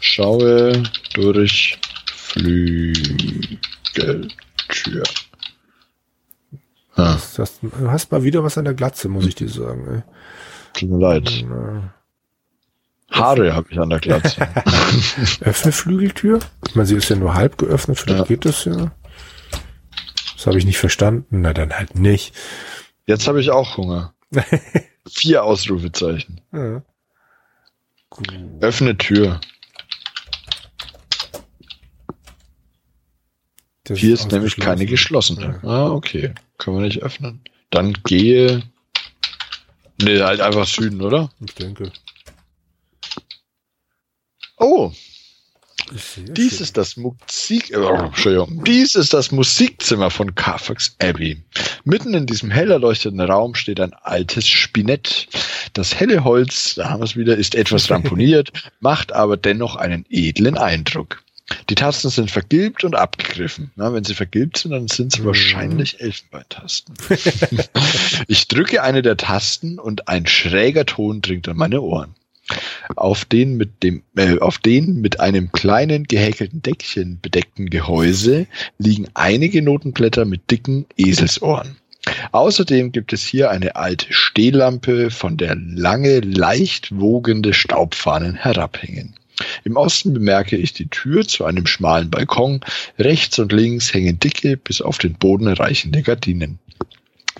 Schaue 0.00 0.82
durch 1.14 1.78
Flügeltür. 2.14 3.58
Ah, 6.94 7.14
Das 7.14 7.38
hast, 7.38 7.60
du 7.62 7.90
hast 7.90 8.12
mal 8.12 8.22
wieder 8.22 8.44
was 8.44 8.58
an 8.58 8.64
der 8.64 8.74
Glatze, 8.74 9.08
muss 9.08 9.26
ich 9.26 9.34
dir 9.34 9.48
sagen. 9.48 9.86
Ey. 9.88 10.02
tut 10.74 10.90
mir 10.90 10.98
leid. 10.98 11.44
Na, 11.48 11.94
Haare 13.10 13.54
habe 13.54 13.68
ich 13.70 13.78
an 13.78 13.88
der 13.90 14.00
Glatze. 14.00 14.42
Öffne 15.40 15.72
Flügeltür. 15.72 16.40
Ich 16.68 16.74
meine, 16.74 16.86
sie 16.86 16.96
ist 16.96 17.08
ja 17.08 17.16
nur 17.16 17.34
halb 17.34 17.56
geöffnet, 17.56 17.98
vielleicht 17.98 18.20
Ja. 18.20 18.24
geht 18.26 18.44
das 18.44 18.64
ja. 18.66 18.92
Das 20.38 20.46
habe 20.46 20.56
ich 20.56 20.64
nicht 20.64 20.78
verstanden. 20.78 21.40
Na, 21.40 21.52
dann 21.52 21.74
halt 21.74 21.96
nicht. 21.96 22.32
Jetzt 23.06 23.26
habe 23.26 23.40
ich 23.40 23.50
auch 23.50 23.76
Hunger. 23.76 24.14
Vier 25.10 25.42
Ausrufezeichen. 25.42 26.40
Ja. 26.52 26.82
Öffne 28.60 28.96
Tür. 28.96 29.40
Das 33.82 33.98
Hier 33.98 34.14
ist 34.14 34.30
nämlich 34.30 34.56
keine 34.56 34.86
geschlossene. 34.86 35.58
Ah, 35.64 35.90
okay. 35.90 36.32
Können 36.56 36.76
wir 36.76 36.84
nicht 36.84 37.02
öffnen. 37.02 37.40
Dann 37.70 37.94
gehe. 38.04 38.62
Nee, 40.00 40.20
halt 40.20 40.40
einfach 40.40 40.68
Süden, 40.68 41.02
oder? 41.02 41.32
Ich 41.40 41.54
denke. 41.56 41.90
Oh, 44.56 44.92
dies 46.28 46.60
ist 46.60 46.76
das 46.76 46.96
Musik, 46.96 47.70
äh, 47.72 47.78
dies 48.64 48.94
ist 48.94 49.12
das 49.14 49.30
Musikzimmer 49.30 50.10
von 50.10 50.34
Carfax 50.34 50.96
Abbey. 51.02 51.42
Mitten 51.84 52.14
in 52.14 52.26
diesem 52.26 52.50
hell 52.50 52.70
erleuchteten 52.70 53.20
Raum 53.20 53.54
steht 53.54 53.80
ein 53.80 53.94
altes 53.94 54.46
Spinett. 54.48 55.28
Das 55.72 55.94
helle 55.98 56.24
Holz, 56.24 56.74
da 56.76 56.90
haben 56.90 57.00
wir 57.00 57.04
es 57.04 57.16
wieder, 57.16 57.36
ist 57.36 57.54
etwas 57.54 57.90
ramponiert, 57.90 58.52
macht 58.80 59.12
aber 59.12 59.36
dennoch 59.36 59.76
einen 59.76 60.04
edlen 60.08 60.58
Eindruck. 60.58 61.22
Die 61.70 61.74
Tasten 61.74 62.10
sind 62.10 62.30
vergilbt 62.30 62.84
und 62.84 62.94
abgegriffen. 62.94 63.70
Na, 63.74 63.90
wenn 63.94 64.04
sie 64.04 64.14
vergilbt 64.14 64.58
sind, 64.58 64.72
dann 64.72 64.88
sind 64.88 65.12
sie 65.12 65.22
Mhm. 65.22 65.26
wahrscheinlich 65.26 65.98
Elfenbeintasten. 66.00 66.94
ich 68.28 68.48
drücke 68.48 68.82
eine 68.82 69.00
der 69.00 69.16
Tasten 69.16 69.78
und 69.78 70.08
ein 70.08 70.26
schräger 70.26 70.84
Ton 70.84 71.22
dringt 71.22 71.48
an 71.48 71.56
meine 71.56 71.80
Ohren. 71.80 72.14
Auf 72.96 73.24
den 73.24 73.56
mit 73.56 73.82
dem, 73.82 74.02
äh, 74.16 74.38
auf 74.38 74.58
den 74.58 75.00
mit 75.00 75.20
einem 75.20 75.52
kleinen 75.52 76.04
gehäkelten 76.04 76.62
Deckchen 76.62 77.20
bedeckten 77.20 77.70
Gehäuse 77.70 78.46
liegen 78.78 79.06
einige 79.14 79.62
Notenblätter 79.62 80.24
mit 80.24 80.50
dicken 80.50 80.86
Eselsohren. 80.96 81.76
Außerdem 82.32 82.92
gibt 82.92 83.12
es 83.12 83.26
hier 83.26 83.50
eine 83.50 83.76
alte 83.76 84.12
Stehlampe, 84.12 85.10
von 85.10 85.36
der 85.36 85.56
lange, 85.56 86.20
leicht 86.20 86.98
wogende 86.98 87.52
Staubfahnen 87.52 88.34
herabhängen. 88.34 89.14
Im 89.64 89.76
Osten 89.76 90.14
bemerke 90.14 90.56
ich 90.56 90.72
die 90.72 90.88
Tür 90.88 91.26
zu 91.26 91.44
einem 91.44 91.66
schmalen 91.66 92.10
Balkon. 92.10 92.60
Rechts 92.98 93.38
und 93.38 93.52
links 93.52 93.94
hängen 93.94 94.18
dicke, 94.18 94.56
bis 94.56 94.80
auf 94.80 94.98
den 94.98 95.14
Boden 95.14 95.48
reichende 95.48 96.02
Gardinen. 96.02 96.58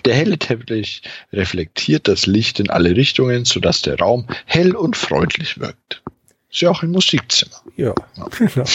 Der 0.05 0.15
helle 0.15 0.37
Teppich 0.37 1.01
reflektiert 1.33 2.07
das 2.07 2.25
Licht 2.25 2.59
in 2.59 2.69
alle 2.69 2.95
Richtungen, 2.95 3.45
sodass 3.45 3.81
der 3.81 3.99
Raum 3.99 4.27
hell 4.45 4.75
und 4.75 4.95
freundlich 4.95 5.59
wirkt. 5.59 6.01
Ist 6.51 6.61
ja 6.61 6.69
auch 6.69 6.81
ein 6.83 6.91
Musikzimmer. 6.91 7.61
Ja, 7.77 7.93
genau. 8.37 8.65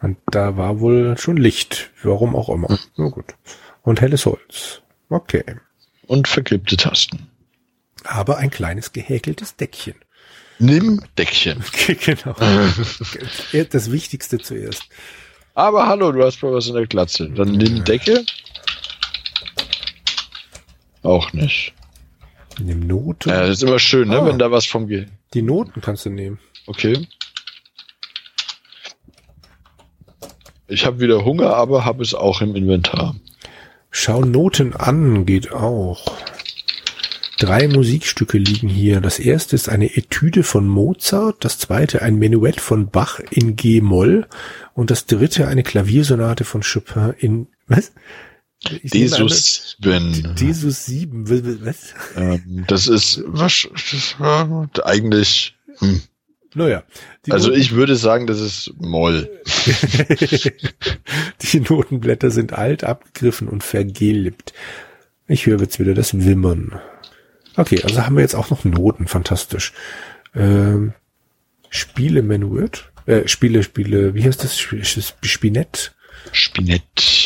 Und 0.00 0.18
da 0.26 0.56
war 0.56 0.80
wohl 0.80 1.16
schon 1.16 1.36
Licht. 1.36 1.90
Warum 2.02 2.34
auch 2.34 2.48
immer. 2.48 2.78
Na 2.96 3.08
gut. 3.08 3.34
Und 3.82 4.00
helles 4.00 4.26
Holz. 4.26 4.82
Okay. 5.08 5.44
Und 6.06 6.26
vergilbte 6.26 6.76
Tasten. 6.76 7.28
Aber 8.04 8.38
ein 8.38 8.50
kleines 8.50 8.92
gehäkeltes 8.92 9.56
Deckchen. 9.56 9.94
Nimm 10.58 11.02
Deckchen. 11.18 11.62
genau. 11.86 12.34
Das 13.70 13.92
Wichtigste 13.92 14.38
zuerst. 14.38 14.84
Aber 15.54 15.86
hallo, 15.86 16.12
du 16.12 16.24
hast 16.24 16.42
mal 16.42 16.52
was 16.52 16.66
in 16.66 16.74
der 16.74 16.86
Glatze. 16.86 17.28
Dann 17.28 17.52
nimm 17.52 17.84
Decke. 17.84 18.24
Auch 21.02 21.32
nicht. 21.32 21.74
Nimm 22.62 22.80
Note. 22.86 23.30
Ja, 23.30 23.40
das 23.42 23.50
ist 23.50 23.62
immer 23.62 23.78
schön, 23.78 24.08
ne, 24.08 24.18
Ah. 24.20 24.26
wenn 24.26 24.38
da 24.38 24.50
was 24.50 24.66
vom 24.66 24.86
Ge 24.86 25.06
Die 25.34 25.42
Noten 25.42 25.80
kannst 25.80 26.04
du 26.04 26.10
nehmen. 26.10 26.38
Okay. 26.66 27.06
Ich 30.68 30.86
habe 30.86 31.00
wieder 31.00 31.24
Hunger, 31.24 31.54
aber 31.54 31.84
habe 31.84 32.02
es 32.02 32.14
auch 32.14 32.40
im 32.40 32.54
Inventar. 32.54 33.16
Schau 33.90 34.22
Noten 34.22 34.74
an, 34.74 35.26
geht 35.26 35.52
auch. 35.52 36.16
Drei 37.38 37.66
Musikstücke 37.68 38.38
liegen 38.38 38.68
hier. 38.68 39.00
Das 39.00 39.18
erste 39.18 39.56
ist 39.56 39.68
eine 39.68 39.96
Etüde 39.96 40.44
von 40.44 40.66
Mozart, 40.68 41.44
das 41.44 41.58
zweite 41.58 42.00
ein 42.00 42.14
Menuett 42.16 42.60
von 42.60 42.88
Bach 42.88 43.18
in 43.30 43.56
G-Moll 43.56 44.26
und 44.74 44.90
das 44.90 45.06
dritte 45.06 45.48
eine 45.48 45.62
Klaviersonate 45.64 46.44
von 46.44 46.62
Chopin 46.62 47.14
in 47.18 47.46
was? 47.66 47.92
Desus 48.64 49.76
an, 49.84 50.12
bin. 50.12 50.34
Desus 50.36 50.86
7. 50.86 51.28
Was? 51.28 51.64
was? 51.64 51.94
Ähm, 52.16 52.64
das 52.68 52.86
ist 52.86 53.22
was, 53.26 53.68
das 53.90 54.14
war 54.18 54.68
eigentlich. 54.84 55.56
Hm. 55.78 56.02
Naja. 56.54 56.84
Also 57.30 57.48
Noten 57.48 57.60
ich 57.60 57.72
würde 57.72 57.96
sagen, 57.96 58.26
das 58.26 58.40
ist 58.40 58.74
Moll. 58.78 59.30
die 61.42 61.60
Notenblätter 61.60 62.30
sind 62.30 62.52
alt, 62.52 62.84
abgegriffen 62.84 63.48
und 63.48 63.64
vergilbt. 63.64 64.52
Ich 65.26 65.46
höre 65.46 65.60
jetzt 65.60 65.80
wieder 65.80 65.94
das 65.94 66.24
Wimmern. 66.24 66.78
Okay, 67.56 67.82
also 67.82 68.04
haben 68.04 68.16
wir 68.16 68.22
jetzt 68.22 68.34
auch 68.34 68.50
noch 68.50 68.64
Noten. 68.64 69.08
Fantastisch. 69.08 69.72
Ähm, 70.34 70.92
Spiele 71.70 72.22
Menuet. 72.22 72.90
Äh, 73.06 73.26
Spiele, 73.28 73.62
Spiele, 73.62 74.14
wie 74.14 74.24
heißt 74.24 74.44
das? 74.44 74.58
Spinett? 75.22 75.94
Spinett. 76.32 77.21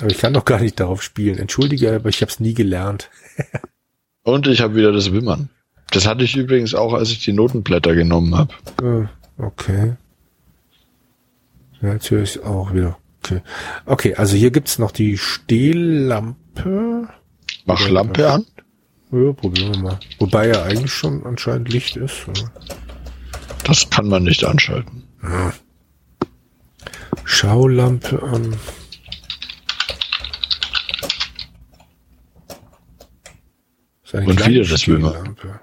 Aber 0.00 0.10
ich 0.10 0.18
kann 0.18 0.32
doch 0.32 0.44
gar 0.44 0.60
nicht 0.60 0.80
darauf 0.80 1.02
spielen. 1.02 1.38
Entschuldige, 1.38 1.94
aber 1.94 2.08
ich 2.08 2.20
habe 2.22 2.30
es 2.30 2.40
nie 2.40 2.54
gelernt. 2.54 3.10
Und 4.22 4.46
ich 4.46 4.60
habe 4.60 4.74
wieder 4.74 4.92
das 4.92 5.12
Wimmern. 5.12 5.50
Das 5.90 6.06
hatte 6.06 6.24
ich 6.24 6.36
übrigens 6.36 6.74
auch, 6.74 6.94
als 6.94 7.10
ich 7.10 7.22
die 7.24 7.32
Notenblätter 7.32 7.94
genommen 7.94 8.36
habe. 8.36 8.54
Ah, 8.82 9.08
okay. 9.38 9.96
Ja, 11.80 11.94
jetzt 11.94 12.10
höre 12.10 12.22
ich 12.22 12.42
auch 12.42 12.72
wieder. 12.72 12.98
Okay. 13.22 13.42
Okay, 13.86 14.14
also 14.14 14.36
hier 14.36 14.50
gibt's 14.50 14.78
noch 14.78 14.92
die 14.92 15.18
Stehlampe. 15.18 17.08
Mach 17.64 17.88
Lampe 17.88 18.30
an. 18.30 18.46
Ja, 19.12 19.32
probieren 19.32 19.74
wir 19.74 19.82
mal. 19.82 20.00
Wobei 20.18 20.48
ja 20.48 20.62
eigentlich 20.62 20.92
schon 20.92 21.26
anscheinend 21.26 21.68
Licht 21.72 21.96
ist. 21.96 22.26
Das 23.64 23.90
kann 23.90 24.08
man 24.08 24.22
nicht 24.22 24.44
anschalten. 24.44 25.04
Ja. 25.22 25.52
Schaulampe 27.24 28.22
an. 28.22 28.56
Und 34.12 34.46
wieder 34.46 34.64
das 34.64 34.86
Lampe. 34.86 35.60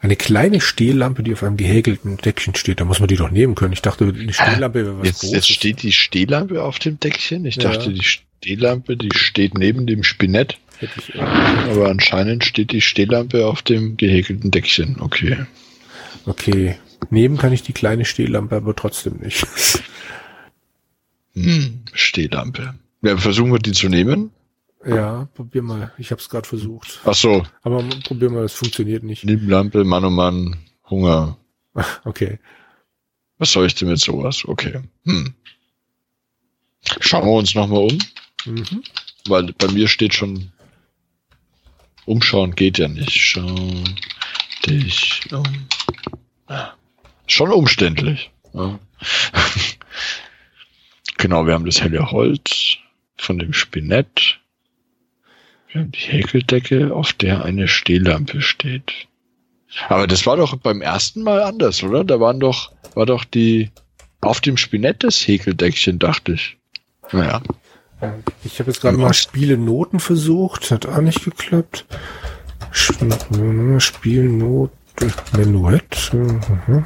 Eine 0.00 0.16
kleine 0.16 0.60
Stehlampe, 0.60 1.22
die 1.22 1.32
auf 1.32 1.42
einem 1.42 1.56
gehäkelten 1.56 2.18
Deckchen 2.18 2.54
steht. 2.54 2.78
Da 2.80 2.84
muss 2.84 3.00
man 3.00 3.08
die 3.08 3.16
doch 3.16 3.30
nehmen 3.30 3.54
können. 3.54 3.72
Ich 3.72 3.80
dachte, 3.80 4.04
eine 4.04 4.32
Stehlampe 4.34 4.84
wäre 4.84 4.98
was 4.98 5.06
jetzt, 5.06 5.20
Großes. 5.20 5.34
Jetzt 5.34 5.48
steht 5.48 5.82
die 5.82 5.92
Stehlampe 5.92 6.62
auf 6.62 6.78
dem 6.78 7.00
Deckchen. 7.00 7.46
Ich 7.46 7.56
ja. 7.56 7.62
dachte, 7.62 7.90
die 7.90 8.04
Stehlampe, 8.04 8.98
die 8.98 9.16
steht 9.16 9.56
neben 9.56 9.86
dem 9.86 10.02
Spinett. 10.02 10.58
Aber 11.70 11.88
anscheinend 11.88 12.44
steht 12.44 12.72
die 12.72 12.82
Stehlampe 12.82 13.46
auf 13.46 13.62
dem 13.62 13.96
gehäkelten 13.96 14.50
Deckchen. 14.50 15.00
Okay. 15.00 15.46
Okay. 16.26 16.76
Nehmen 17.10 17.38
kann 17.38 17.52
ich 17.52 17.62
die 17.62 17.72
kleine 17.72 18.04
Stehlampe 18.04 18.56
aber 18.56 18.76
trotzdem 18.76 19.20
nicht. 19.22 19.46
Hm, 21.34 21.80
Stehlampe. 21.92 22.74
Ja, 23.02 23.16
versuchen 23.16 23.52
wir 23.52 23.58
die 23.58 23.72
zu 23.72 23.88
nehmen. 23.88 24.30
Ja, 24.86 25.28
probier 25.34 25.62
mal. 25.62 25.92
Ich 25.98 26.10
habe 26.10 26.20
es 26.20 26.28
gerade 26.28 26.48
versucht. 26.48 27.00
Ach 27.04 27.14
so. 27.14 27.44
Aber 27.62 27.82
probier 28.04 28.30
mal, 28.30 28.42
das 28.42 28.54
funktioniert 28.54 29.02
nicht. 29.02 29.24
Lampe, 29.24 29.84
Mann 29.84 30.04
oh 30.04 30.10
Mann, 30.10 30.56
Hunger. 30.88 31.38
Okay. 32.04 32.38
Was 33.38 33.50
soll 33.50 33.66
ich 33.66 33.74
denn 33.74 33.88
mit 33.88 33.98
sowas? 33.98 34.44
Okay. 34.44 34.80
Hm. 35.04 35.34
Schauen 37.00 37.26
wir 37.26 37.32
uns 37.32 37.54
nochmal 37.54 37.82
um. 37.90 37.98
Mhm. 38.44 38.82
Weil 39.26 39.52
bei 39.54 39.68
mir 39.68 39.88
steht 39.88 40.14
schon 40.14 40.52
Umschauen 42.06 42.54
geht 42.54 42.78
ja 42.78 42.88
nicht. 42.88 43.12
Schau 43.12 43.56
dich 44.66 45.22
um. 45.32 45.66
Schon 47.26 47.50
umständlich. 47.50 48.30
Ja. 48.52 48.78
genau, 51.16 51.46
wir 51.46 51.54
haben 51.54 51.64
das 51.64 51.80
helle 51.80 52.10
Holz 52.10 52.76
von 53.16 53.38
dem 53.38 53.52
Spinett. 53.54 54.38
Die 55.74 55.98
Häkeldecke, 55.98 56.94
auf 56.94 57.12
der 57.12 57.44
eine 57.44 57.66
Stehlampe 57.66 58.40
steht. 58.42 58.92
Aber 59.88 60.06
das 60.06 60.24
war 60.24 60.36
doch 60.36 60.56
beim 60.56 60.80
ersten 60.80 61.22
Mal 61.22 61.42
anders, 61.42 61.82
oder? 61.82 62.04
Da 62.04 62.20
waren 62.20 62.38
doch, 62.38 62.70
war 62.94 63.06
doch 63.06 63.24
die 63.24 63.70
auf 64.20 64.40
dem 64.40 64.56
Spinett 64.56 65.02
das 65.02 65.26
Häkeldeckchen, 65.26 65.98
dachte 65.98 66.34
ich. 66.34 66.56
Naja. 67.12 67.42
Ich 68.44 68.60
habe 68.60 68.70
jetzt 68.70 68.80
gerade 68.80 68.96
mal 68.96 69.14
Spiele 69.14 69.56
Noten 69.56 69.98
versucht, 69.98 70.70
hat 70.70 70.86
auch 70.86 71.00
nicht 71.00 71.24
geklappt. 71.24 71.86
Spielnoten, 72.70 73.80
Menuett. 75.36 76.12
Mhm. 76.12 76.84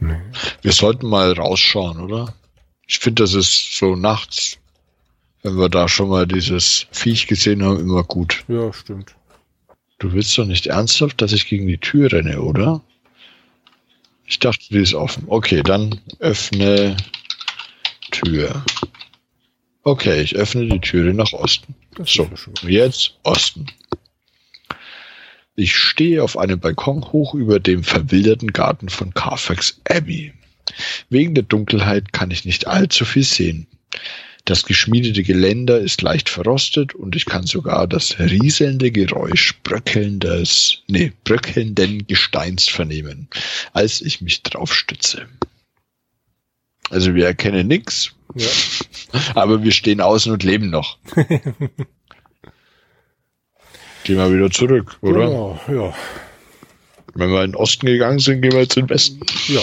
Nee. 0.00 0.20
Wir 0.62 0.72
sollten 0.72 1.08
mal 1.08 1.32
rausschauen, 1.32 2.00
oder? 2.00 2.34
Ich 2.86 2.98
finde, 2.98 3.22
das 3.22 3.34
ist 3.34 3.76
so 3.76 3.94
nachts 3.94 4.59
wenn 5.42 5.56
wir 5.56 5.68
da 5.68 5.88
schon 5.88 6.08
mal 6.08 6.26
dieses 6.26 6.86
Viech 6.90 7.26
gesehen 7.26 7.62
haben, 7.62 7.80
immer 7.80 8.04
gut. 8.04 8.44
Ja, 8.48 8.72
stimmt. 8.72 9.14
Du 9.98 10.12
willst 10.12 10.36
doch 10.38 10.46
nicht 10.46 10.66
ernsthaft, 10.66 11.20
dass 11.20 11.32
ich 11.32 11.46
gegen 11.46 11.66
die 11.66 11.78
Tür 11.78 12.12
renne, 12.12 12.40
oder? 12.40 12.82
Ich 14.24 14.38
dachte, 14.38 14.64
die 14.70 14.78
ist 14.78 14.94
offen. 14.94 15.24
Okay, 15.26 15.62
dann 15.62 16.00
öffne 16.20 16.96
Tür. 18.10 18.64
Okay, 19.82 20.22
ich 20.22 20.36
öffne 20.36 20.66
die 20.66 20.80
Türe 20.80 21.12
nach 21.14 21.32
Osten. 21.32 21.74
So, 22.04 22.30
jetzt 22.62 23.18
Osten. 23.22 23.66
Ich 25.56 25.74
stehe 25.74 26.22
auf 26.22 26.38
einem 26.38 26.60
Balkon 26.60 27.12
hoch 27.12 27.34
über 27.34 27.60
dem 27.60 27.82
verwilderten 27.82 28.52
Garten 28.52 28.88
von 28.88 29.12
Carfax 29.12 29.80
Abbey. 29.88 30.32
Wegen 31.08 31.34
der 31.34 31.44
Dunkelheit 31.44 32.12
kann 32.12 32.30
ich 32.30 32.44
nicht 32.44 32.66
allzu 32.66 33.04
viel 33.04 33.24
sehen. 33.24 33.66
Das 34.44 34.64
geschmiedete 34.64 35.22
Geländer 35.22 35.78
ist 35.78 36.02
leicht 36.02 36.28
verrostet 36.28 36.94
und 36.94 37.14
ich 37.14 37.26
kann 37.26 37.46
sogar 37.46 37.86
das 37.86 38.18
rieselnde 38.18 38.90
Geräusch 38.90 39.54
bröckelndes, 39.62 40.82
nee, 40.86 41.12
bröckelnden 41.24 42.06
Gesteins 42.06 42.68
vernehmen, 42.68 43.28
als 43.72 44.00
ich 44.00 44.20
mich 44.20 44.42
drauf 44.42 44.74
stütze. 44.74 45.28
Also 46.88 47.14
wir 47.14 47.26
erkennen 47.26 47.68
nichts, 47.68 48.12
ja. 48.34 48.48
aber 49.34 49.62
wir 49.62 49.72
stehen 49.72 50.00
außen 50.00 50.32
und 50.32 50.42
leben 50.42 50.70
noch. 50.70 50.98
gehen 54.04 54.16
wir 54.16 54.32
wieder 54.32 54.50
zurück, 54.50 54.96
oder? 55.02 55.26
Genau, 55.26 55.60
ja. 55.68 55.94
Wenn 57.14 57.30
wir 57.30 57.44
in 57.44 57.52
den 57.52 57.56
Osten 57.56 57.86
gegangen 57.86 58.18
sind, 58.18 58.40
gehen 58.40 58.52
wir 58.52 58.60
jetzt 58.60 58.76
in 58.76 58.86
den 58.86 58.90
Westen. 58.90 59.20
Ja. 59.48 59.60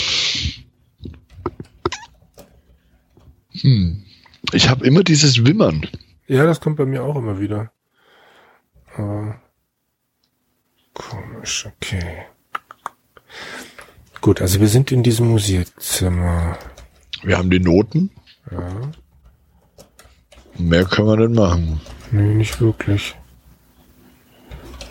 Hm. 3.62 4.07
Ich 4.54 4.70
habe 4.70 4.86
immer 4.86 5.04
dieses 5.04 5.46
Wimmern. 5.46 5.86
Ja, 6.28 6.46
das 6.46 6.62
kommt 6.62 6.78
bei 6.78 6.86
mir 6.86 7.04
auch 7.04 7.16
immer 7.16 7.40
wieder. 7.40 7.72
Uh, 8.98 9.34
komisch, 10.94 11.68
okay. 11.68 12.26
Gut, 14.22 14.42
also 14.42 14.60
wir 14.60 14.68
sind 14.68 14.92
in 14.92 15.04
diesem 15.04 15.30
Musikzimmer. 15.30 16.58
Wir 17.24 17.38
haben 17.38 17.50
die 17.50 17.60
Noten. 17.60 18.12
Ja. 18.52 18.92
Mehr 20.58 20.86
können 20.86 21.08
wir 21.08 21.28
nicht 21.28 21.40
machen. 21.40 21.82
Nee, 22.12 22.34
nicht 22.34 22.60
wirklich. 22.60 23.16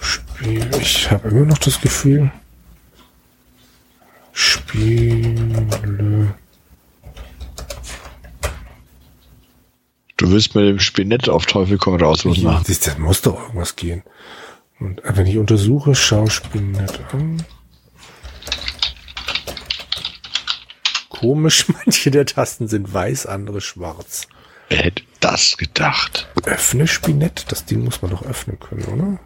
Spiel. 0.01 0.71
Ich 0.81 1.11
habe 1.11 1.29
immer 1.29 1.47
noch 1.47 1.59
das 1.59 1.81
Gefühl. 1.81 2.31
Spiele. 4.33 6.35
Du 10.17 10.31
willst 10.31 10.55
mit 10.55 10.65
dem 10.65 10.79
Spinett 10.81 11.29
auf 11.29 11.45
Teufel 11.45 11.77
komm 11.77 11.97
raus 11.97 12.25
was 12.25 12.39
machen. 12.39 12.65
Das, 12.67 12.81
das 12.81 12.99
muss 12.99 13.21
doch 13.21 13.39
irgendwas 13.41 13.77
gehen. 13.77 14.03
Und 14.81 15.05
äh, 15.05 15.17
wenn 15.17 15.27
ich 15.27 15.37
untersuche, 15.37 15.95
schau 15.95 16.27
Spinett 16.27 17.01
an. 17.13 17.45
Komisch, 21.11 21.67
manche 21.85 22.11
der 22.11 22.25
Tasten 22.25 22.67
sind 22.67 22.93
weiß, 22.93 23.27
andere 23.27 23.61
schwarz. 23.61 24.27
Wer 24.69 24.79
hätte 24.79 25.03
das 25.21 25.57
gedacht? 25.59 26.29
Öffne 26.45 26.87
Spinett? 26.87 27.45
Das 27.49 27.67
Ding 27.67 27.85
muss 27.85 28.01
man 28.01 28.11
doch 28.11 28.23
öffnen 28.23 28.59
können, 28.59 28.85
oder? 28.85 29.21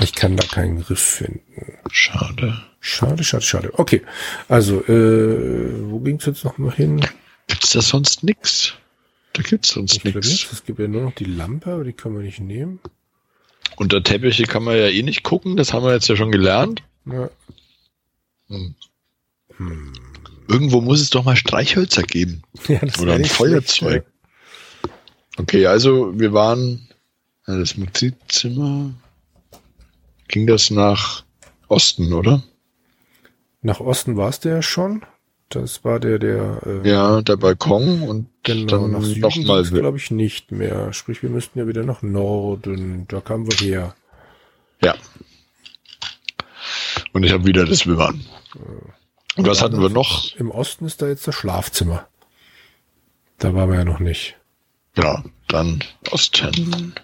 Ich 0.00 0.14
kann 0.14 0.36
da 0.36 0.44
keinen 0.44 0.82
Griff 0.82 1.00
finden. 1.00 1.42
Schade. 1.90 2.62
Schade, 2.80 3.22
schade, 3.22 3.44
schade. 3.44 3.78
Okay, 3.78 4.02
also, 4.48 4.82
äh, 4.86 5.90
wo 5.90 6.00
ging's 6.00 6.26
jetzt 6.26 6.44
noch 6.44 6.58
mal 6.58 6.72
hin? 6.72 7.06
Gibt's 7.52 7.72
da 7.72 7.82
sonst 7.82 8.22
nix? 8.22 8.72
Da 9.34 9.42
gibt's 9.42 9.68
sonst 9.68 10.02
nichts. 10.06 10.46
Es 10.50 10.64
gibt 10.64 10.78
ja 10.78 10.88
nur 10.88 11.02
noch 11.02 11.14
die 11.14 11.26
Lampe, 11.26 11.70
aber 11.70 11.84
die 11.84 11.92
können 11.92 12.16
wir 12.16 12.22
nicht 12.22 12.40
nehmen. 12.40 12.80
Unter 13.76 14.02
Teppiche 14.02 14.44
kann 14.44 14.64
man 14.64 14.74
ja 14.74 14.86
eh 14.88 15.02
nicht 15.02 15.22
gucken, 15.22 15.58
das 15.58 15.74
haben 15.74 15.84
wir 15.84 15.92
jetzt 15.92 16.08
ja 16.08 16.16
schon 16.16 16.32
gelernt. 16.32 16.82
Ja. 17.04 17.28
Hm. 18.48 18.74
Hm. 19.58 19.92
Irgendwo 20.48 20.80
muss 20.80 21.02
es 21.02 21.10
doch 21.10 21.24
mal 21.24 21.36
Streichhölzer 21.36 22.02
geben. 22.02 22.42
Ja, 22.68 22.80
Oder 22.98 23.14
ein 23.14 23.26
Feuerzeug. 23.26 24.06
Schlecht, 24.06 24.90
okay, 25.36 25.66
also 25.66 26.18
wir 26.18 26.32
waren 26.32 26.88
das 27.46 27.76
Musikzimmer. 27.76 28.94
Ging 30.28 30.46
das 30.46 30.70
nach 30.70 31.24
Osten, 31.68 32.14
oder? 32.14 32.42
Nach 33.60 33.80
Osten 33.80 34.16
war 34.16 34.30
es 34.30 34.40
der 34.40 34.62
schon. 34.62 35.04
Das 35.54 35.84
war 35.84 36.00
der, 36.00 36.18
der. 36.18 36.60
Äh, 36.64 36.88
ja, 36.88 37.20
der 37.20 37.36
Balkon 37.36 38.02
und 38.02 38.28
genau, 38.42 38.66
dann 38.66 38.92
nach 38.92 39.02
Süden 39.02 39.20
noch 39.20 39.36
mal. 39.36 39.62
glaube 39.64 39.98
ich, 39.98 40.10
nicht 40.10 40.50
mehr. 40.50 40.92
Sprich, 40.92 41.22
wir 41.22 41.28
müssten 41.28 41.58
ja 41.58 41.66
wieder 41.66 41.84
nach 41.84 42.00
Norden. 42.00 43.06
Da 43.08 43.20
kamen 43.20 43.46
wir 43.46 43.56
her. 43.56 43.94
Ja. 44.82 44.94
Und 47.12 47.24
ich 47.24 47.32
habe 47.32 47.44
wieder 47.44 47.66
das 47.66 47.86
Wimmern. 47.86 48.24
Und 49.36 49.46
was 49.46 49.62
hatten 49.62 49.80
wir 49.80 49.90
noch? 49.90 50.34
Im 50.36 50.50
Osten 50.50 50.86
ist 50.86 51.02
da 51.02 51.08
jetzt 51.08 51.26
das 51.26 51.34
Schlafzimmer. 51.34 52.08
Da 53.38 53.54
waren 53.54 53.70
wir 53.70 53.78
ja 53.78 53.84
noch 53.84 54.00
nicht. 54.00 54.36
Ja, 54.96 55.22
dann 55.48 55.84
Osten. 56.10 56.94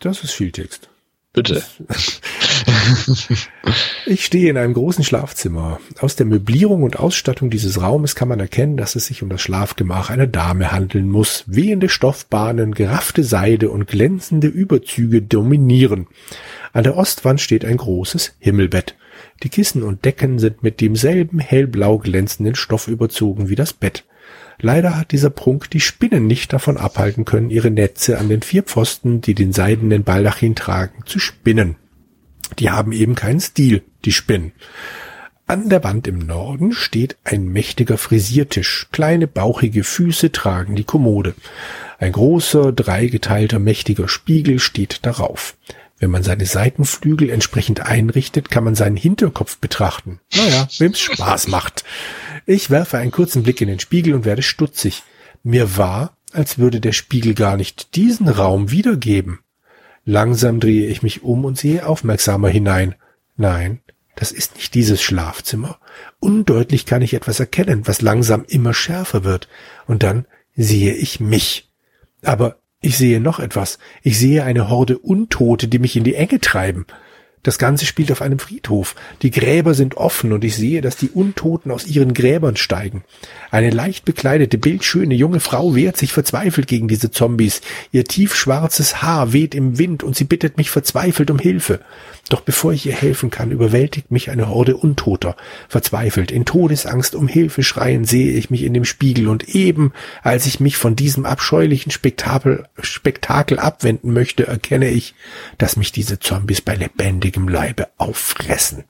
Das 0.00 0.24
ist 0.24 0.32
viel 0.32 0.50
Text. 0.50 0.88
Bitte. 1.36 1.62
Ich 4.06 4.24
stehe 4.24 4.48
in 4.48 4.56
einem 4.56 4.74
großen 4.74 5.04
Schlafzimmer. 5.04 5.80
Aus 5.98 6.16
der 6.16 6.24
Möblierung 6.24 6.82
und 6.82 6.98
Ausstattung 6.98 7.50
dieses 7.50 7.80
Raumes 7.80 8.14
kann 8.14 8.28
man 8.28 8.40
erkennen, 8.40 8.76
dass 8.76 8.96
es 8.96 9.06
sich 9.06 9.22
um 9.22 9.28
das 9.28 9.42
Schlafgemach 9.42 10.08
einer 10.08 10.28
Dame 10.28 10.72
handeln 10.72 11.08
muss. 11.08 11.44
Wehende 11.46 11.88
Stoffbahnen, 11.88 12.74
geraffte 12.74 13.24
Seide 13.24 13.70
und 13.70 13.86
glänzende 13.86 14.46
Überzüge 14.46 15.20
dominieren. 15.20 16.06
An 16.72 16.84
der 16.84 16.96
Ostwand 16.96 17.40
steht 17.40 17.64
ein 17.64 17.76
großes 17.76 18.36
Himmelbett. 18.38 18.96
Die 19.42 19.48
Kissen 19.48 19.82
und 19.82 20.04
Decken 20.04 20.38
sind 20.38 20.62
mit 20.62 20.80
demselben 20.80 21.40
hellblau 21.40 21.98
glänzenden 21.98 22.54
Stoff 22.54 22.88
überzogen 22.88 23.48
wie 23.48 23.56
das 23.56 23.72
Bett. 23.72 24.04
Leider 24.58 24.96
hat 24.96 25.12
dieser 25.12 25.30
Prunk 25.30 25.70
die 25.70 25.80
Spinnen 25.80 26.26
nicht 26.26 26.52
davon 26.52 26.76
abhalten 26.76 27.24
können, 27.24 27.50
ihre 27.50 27.70
Netze 27.70 28.18
an 28.18 28.28
den 28.28 28.42
vier 28.42 28.62
Pfosten, 28.62 29.20
die 29.20 29.34
den 29.34 29.52
seidenen 29.52 30.02
Baldachin 30.02 30.54
tragen, 30.54 31.02
zu 31.04 31.18
spinnen. 31.18 31.76
Die 32.58 32.70
haben 32.70 32.92
eben 32.92 33.14
keinen 33.14 33.40
Stil, 33.40 33.82
die 34.04 34.12
Spinnen. 34.12 34.52
An 35.48 35.68
der 35.68 35.84
Wand 35.84 36.08
im 36.08 36.18
Norden 36.18 36.72
steht 36.72 37.16
ein 37.22 37.46
mächtiger 37.46 37.98
Frisiertisch. 37.98 38.88
Kleine 38.90 39.28
bauchige 39.28 39.84
Füße 39.84 40.32
tragen 40.32 40.74
die 40.74 40.84
Kommode. 40.84 41.34
Ein 41.98 42.12
großer, 42.12 42.72
dreigeteilter, 42.72 43.58
mächtiger 43.58 44.08
Spiegel 44.08 44.58
steht 44.58 45.06
darauf. 45.06 45.56
Wenn 45.98 46.10
man 46.10 46.22
seine 46.22 46.44
Seitenflügel 46.44 47.30
entsprechend 47.30 47.80
einrichtet, 47.80 48.50
kann 48.50 48.64
man 48.64 48.74
seinen 48.74 48.96
Hinterkopf 48.96 49.58
betrachten. 49.58 50.20
Naja, 50.34 50.68
wem's 50.78 51.00
Spaß 51.00 51.48
macht. 51.48 51.84
Ich 52.44 52.70
werfe 52.70 52.98
einen 52.98 53.10
kurzen 53.10 53.42
Blick 53.42 53.60
in 53.60 53.68
den 53.68 53.80
Spiegel 53.80 54.14
und 54.14 54.24
werde 54.24 54.42
stutzig. 54.42 55.02
Mir 55.42 55.76
war, 55.76 56.16
als 56.32 56.58
würde 56.58 56.80
der 56.80 56.92
Spiegel 56.92 57.34
gar 57.34 57.56
nicht 57.56 57.94
diesen 57.96 58.28
Raum 58.28 58.70
wiedergeben. 58.70 59.40
Langsam 60.04 60.60
drehe 60.60 60.86
ich 60.86 61.02
mich 61.02 61.22
um 61.22 61.44
und 61.44 61.58
sehe 61.58 61.86
aufmerksamer 61.86 62.48
hinein. 62.48 62.94
Nein, 63.36 63.80
das 64.16 64.32
ist 64.32 64.56
nicht 64.56 64.74
dieses 64.74 65.02
Schlafzimmer. 65.02 65.78
Undeutlich 66.20 66.86
kann 66.86 67.02
ich 67.02 67.14
etwas 67.14 67.40
erkennen, 67.40 67.86
was 67.86 68.02
langsam 68.02 68.44
immer 68.46 68.74
schärfer 68.74 69.24
wird. 69.24 69.48
Und 69.86 70.02
dann 70.02 70.26
sehe 70.54 70.94
ich 70.94 71.20
mich. 71.20 71.70
Aber 72.22 72.58
ich 72.80 72.98
sehe 72.98 73.20
noch 73.20 73.40
etwas. 73.40 73.78
Ich 74.02 74.18
sehe 74.18 74.44
eine 74.44 74.68
Horde 74.68 74.98
Untote, 74.98 75.68
die 75.68 75.78
mich 75.78 75.96
in 75.96 76.04
die 76.04 76.14
Enge 76.14 76.40
treiben. 76.40 76.86
Das 77.46 77.58
Ganze 77.58 77.86
spielt 77.86 78.10
auf 78.10 78.22
einem 78.22 78.40
Friedhof. 78.40 78.96
Die 79.22 79.30
Gräber 79.30 79.74
sind 79.74 79.96
offen 79.96 80.32
und 80.32 80.42
ich 80.42 80.56
sehe, 80.56 80.80
dass 80.80 80.96
die 80.96 81.10
Untoten 81.10 81.70
aus 81.70 81.86
ihren 81.86 82.12
Gräbern 82.12 82.56
steigen. 82.56 83.04
Eine 83.52 83.70
leicht 83.70 84.04
bekleidete, 84.04 84.58
bildschöne 84.58 85.14
junge 85.14 85.38
Frau 85.38 85.76
wehrt 85.76 85.96
sich 85.96 86.12
verzweifelt 86.12 86.66
gegen 86.66 86.88
diese 86.88 87.12
Zombies. 87.12 87.60
Ihr 87.92 88.02
tiefschwarzes 88.02 89.00
Haar 89.00 89.32
weht 89.32 89.54
im 89.54 89.78
Wind 89.78 90.02
und 90.02 90.16
sie 90.16 90.24
bittet 90.24 90.56
mich 90.56 90.70
verzweifelt 90.70 91.30
um 91.30 91.38
Hilfe. 91.38 91.78
Doch 92.28 92.40
bevor 92.40 92.72
ich 92.72 92.84
ihr 92.84 92.94
helfen 92.94 93.30
kann, 93.30 93.52
überwältigt 93.52 94.10
mich 94.10 94.30
eine 94.30 94.48
Horde 94.48 94.76
Untoter. 94.76 95.36
Verzweifelt, 95.68 96.32
in 96.32 96.44
Todesangst 96.44 97.14
um 97.14 97.28
Hilfe 97.28 97.62
schreien, 97.62 98.04
sehe 98.04 98.32
ich 98.32 98.50
mich 98.50 98.64
in 98.64 98.74
dem 98.74 98.84
Spiegel 98.84 99.28
und 99.28 99.48
eben, 99.50 99.92
als 100.24 100.46
ich 100.46 100.58
mich 100.58 100.76
von 100.76 100.96
diesem 100.96 101.24
abscheulichen 101.24 101.92
Spektakel, 101.92 102.66
Spektakel 102.80 103.60
abwenden 103.60 104.12
möchte, 104.12 104.48
erkenne 104.48 104.88
ich, 104.88 105.14
dass 105.58 105.76
mich 105.76 105.92
diese 105.92 106.18
Zombies 106.18 106.60
bei 106.60 106.76
lebendigem 107.36 107.48
Leibe 107.48 107.88
auffressen. 107.98 108.84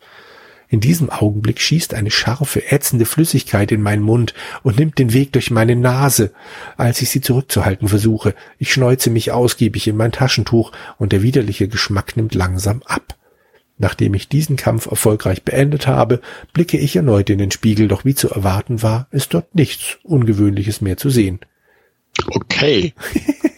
In 0.69 0.81
diesem 0.81 1.11
Augenblick 1.11 1.61
schießt 1.61 1.95
eine 1.95 2.11
scharfe, 2.11 2.73
ätzende 2.73 3.05
Flüssigkeit 3.05 3.71
in 3.71 3.83
meinen 3.83 4.03
Mund 4.03 4.35
und 4.65 4.79
nimmt 4.79 4.99
den 4.99 5.13
Weg 5.13 5.33
durch 5.33 5.53
meine 5.53 5.77
Nase. 5.77 6.33
Als 6.77 7.01
ich 7.01 7.11
sie 7.11 7.21
zurückzuhalten 7.21 7.89
versuche, 7.89 8.35
ich 8.59 8.73
schneuze 8.73 9.11
mich 9.11 9.31
ausgiebig 9.31 9.87
in 9.87 9.97
mein 9.97 10.11
Taschentuch 10.11 10.73
und 10.99 11.13
der 11.13 11.23
widerliche 11.23 11.69
Geschmack 11.69 12.17
nimmt 12.17 12.35
langsam 12.35 12.83
ab. 12.85 13.15
Nachdem 13.79 14.15
ich 14.15 14.29
diesen 14.29 14.57
Kampf 14.57 14.87
erfolgreich 14.87 15.45
beendet 15.45 15.87
habe, 15.87 16.21
blicke 16.53 16.79
ich 16.79 16.97
erneut 16.97 17.31
in 17.31 17.39
den 17.39 17.53
Spiegel, 17.53 17.87
doch 17.87 18.05
wie 18.05 18.15
zu 18.15 18.29
erwarten 18.29 18.83
war, 18.83 19.07
ist 19.13 19.35
dort 19.35 19.55
nichts 19.55 19.99
Ungewöhnliches 20.03 20.81
mehr 20.81 20.97
zu 20.97 21.11
sehen. 21.11 21.39
Okay. 22.27 22.93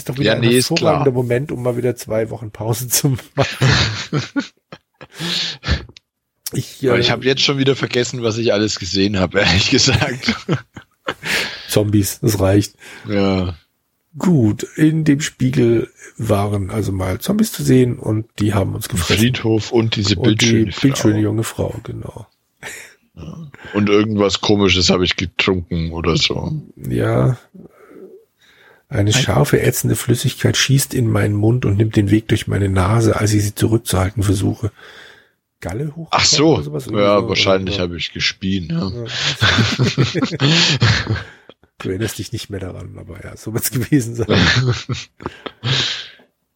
ist 0.00 0.08
doch 0.08 0.14
wieder 0.18 0.24
Ja, 0.30 0.34
ein 0.34 0.40
nee, 0.40 0.56
ist 0.56 0.70
hervorragender. 0.70 1.12
Moment, 1.12 1.52
um 1.52 1.62
mal 1.62 1.76
wieder 1.76 1.94
zwei 1.96 2.30
Wochen 2.30 2.50
Pause 2.50 2.88
zu 2.88 3.16
machen. 3.34 3.66
Ich, 6.52 6.82
äh, 6.82 6.98
ich 6.98 7.10
habe 7.12 7.24
jetzt 7.24 7.42
schon 7.42 7.58
wieder 7.58 7.76
vergessen, 7.76 8.22
was 8.22 8.36
ich 8.36 8.52
alles 8.52 8.78
gesehen 8.78 9.18
habe, 9.18 9.38
ehrlich 9.40 9.70
gesagt. 9.70 10.34
Zombies, 11.68 12.18
das 12.20 12.40
reicht. 12.40 12.74
ja. 13.08 13.54
Gut, 14.18 14.64
in 14.74 15.04
dem 15.04 15.20
Spiegel 15.20 15.88
waren 16.18 16.70
also 16.70 16.90
mal 16.90 17.20
Zombies 17.20 17.52
zu 17.52 17.62
sehen 17.62 17.96
und 17.96 18.26
die 18.40 18.54
haben 18.54 18.74
uns 18.74 18.88
gefressen. 18.88 19.22
Friedhof 19.22 19.70
und 19.70 19.94
diese 19.94 20.16
und 20.16 20.24
die 20.24 20.30
bildschöne 20.30 20.72
bildschöne 20.82 21.14
Frau. 21.14 21.22
junge 21.22 21.44
Frau, 21.44 21.74
genau. 21.84 22.26
Und 23.72 23.88
irgendwas 23.88 24.40
komisches 24.40 24.90
habe 24.90 25.04
ich 25.04 25.14
getrunken 25.14 25.92
oder 25.92 26.16
so. 26.16 26.60
Ja. 26.76 27.38
Eine 28.90 29.12
scharfe, 29.12 29.62
ätzende 29.62 29.94
Flüssigkeit 29.96 30.56
schießt 30.56 30.94
in 30.94 31.08
meinen 31.08 31.34
Mund 31.34 31.64
und 31.64 31.76
nimmt 31.76 31.94
den 31.96 32.10
Weg 32.10 32.26
durch 32.28 32.48
meine 32.48 32.68
Nase, 32.68 33.16
als 33.16 33.32
ich 33.32 33.44
sie 33.44 33.54
zurückzuhalten 33.54 34.22
versuche. 34.22 34.72
Galle 35.60 35.94
hoch? 35.94 36.08
Ach 36.10 36.24
so, 36.24 36.60
ja, 36.90 37.28
wahrscheinlich 37.28 37.78
habe 37.78 37.96
ich 37.96 38.12
gespien. 38.12 38.68
Ja. 38.70 38.90
Du 41.82 41.88
erinnerst 41.88 42.18
dich 42.18 42.30
nicht 42.32 42.50
mehr 42.50 42.60
daran, 42.60 42.98
aber 42.98 43.24
ja, 43.24 43.34
so 43.38 43.54
wird's 43.54 43.70
gewesen 43.70 44.14
sein. 44.14 44.26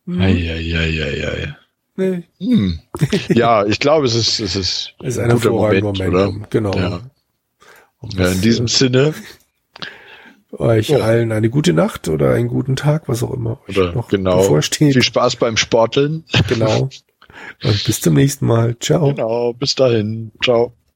Eieieiei. 0.07 1.57
Nee, 1.97 2.25
Hm. 2.39 2.81
Ja, 3.29 3.65
ich 3.65 3.81
glaube, 3.81 4.05
es 4.07 4.15
ist, 4.15 4.41
es 4.41 4.55
ist, 4.55 4.95
ist 5.03 5.19
ein 5.19 5.31
ein 5.31 5.37
guter 5.37 5.51
Moment, 5.53 5.83
Momentum. 5.83 6.15
oder? 6.15 6.47
Genau. 6.51 6.75
Ja. 6.77 7.01
Ja, 8.19 8.29
in 8.33 8.41
diesem 8.43 8.67
äh, 8.67 8.69
Sinne, 8.69 9.15
euch 10.59 10.91
Oh. 10.95 11.01
allen 11.01 11.33
eine 11.33 11.51
gute 11.51 11.73
Nacht 11.73 12.09
oder 12.09 12.33
einen 12.35 12.49
guten 12.49 12.77
Tag, 12.77 13.09
was 13.09 13.23
auch 13.23 13.33
immer 13.33 13.59
euch 13.69 13.79
oder 13.79 13.93
noch 13.93 14.09
genau, 14.09 14.39
bevorsteht. 14.39 14.93
viel 14.93 15.03
Spaß 15.03 15.37
beim 15.37 15.57
Sporteln. 15.57 16.25
Genau. 16.49 16.89
Und 17.65 17.85
bis 17.85 18.01
zum 18.01 18.15
nächsten 18.15 18.47
Mal. 18.47 18.77
Ciao. 18.79 19.13
Genau, 19.13 19.53
bis 19.55 19.75
dahin. 19.75 20.31
Ciao. 20.43 20.73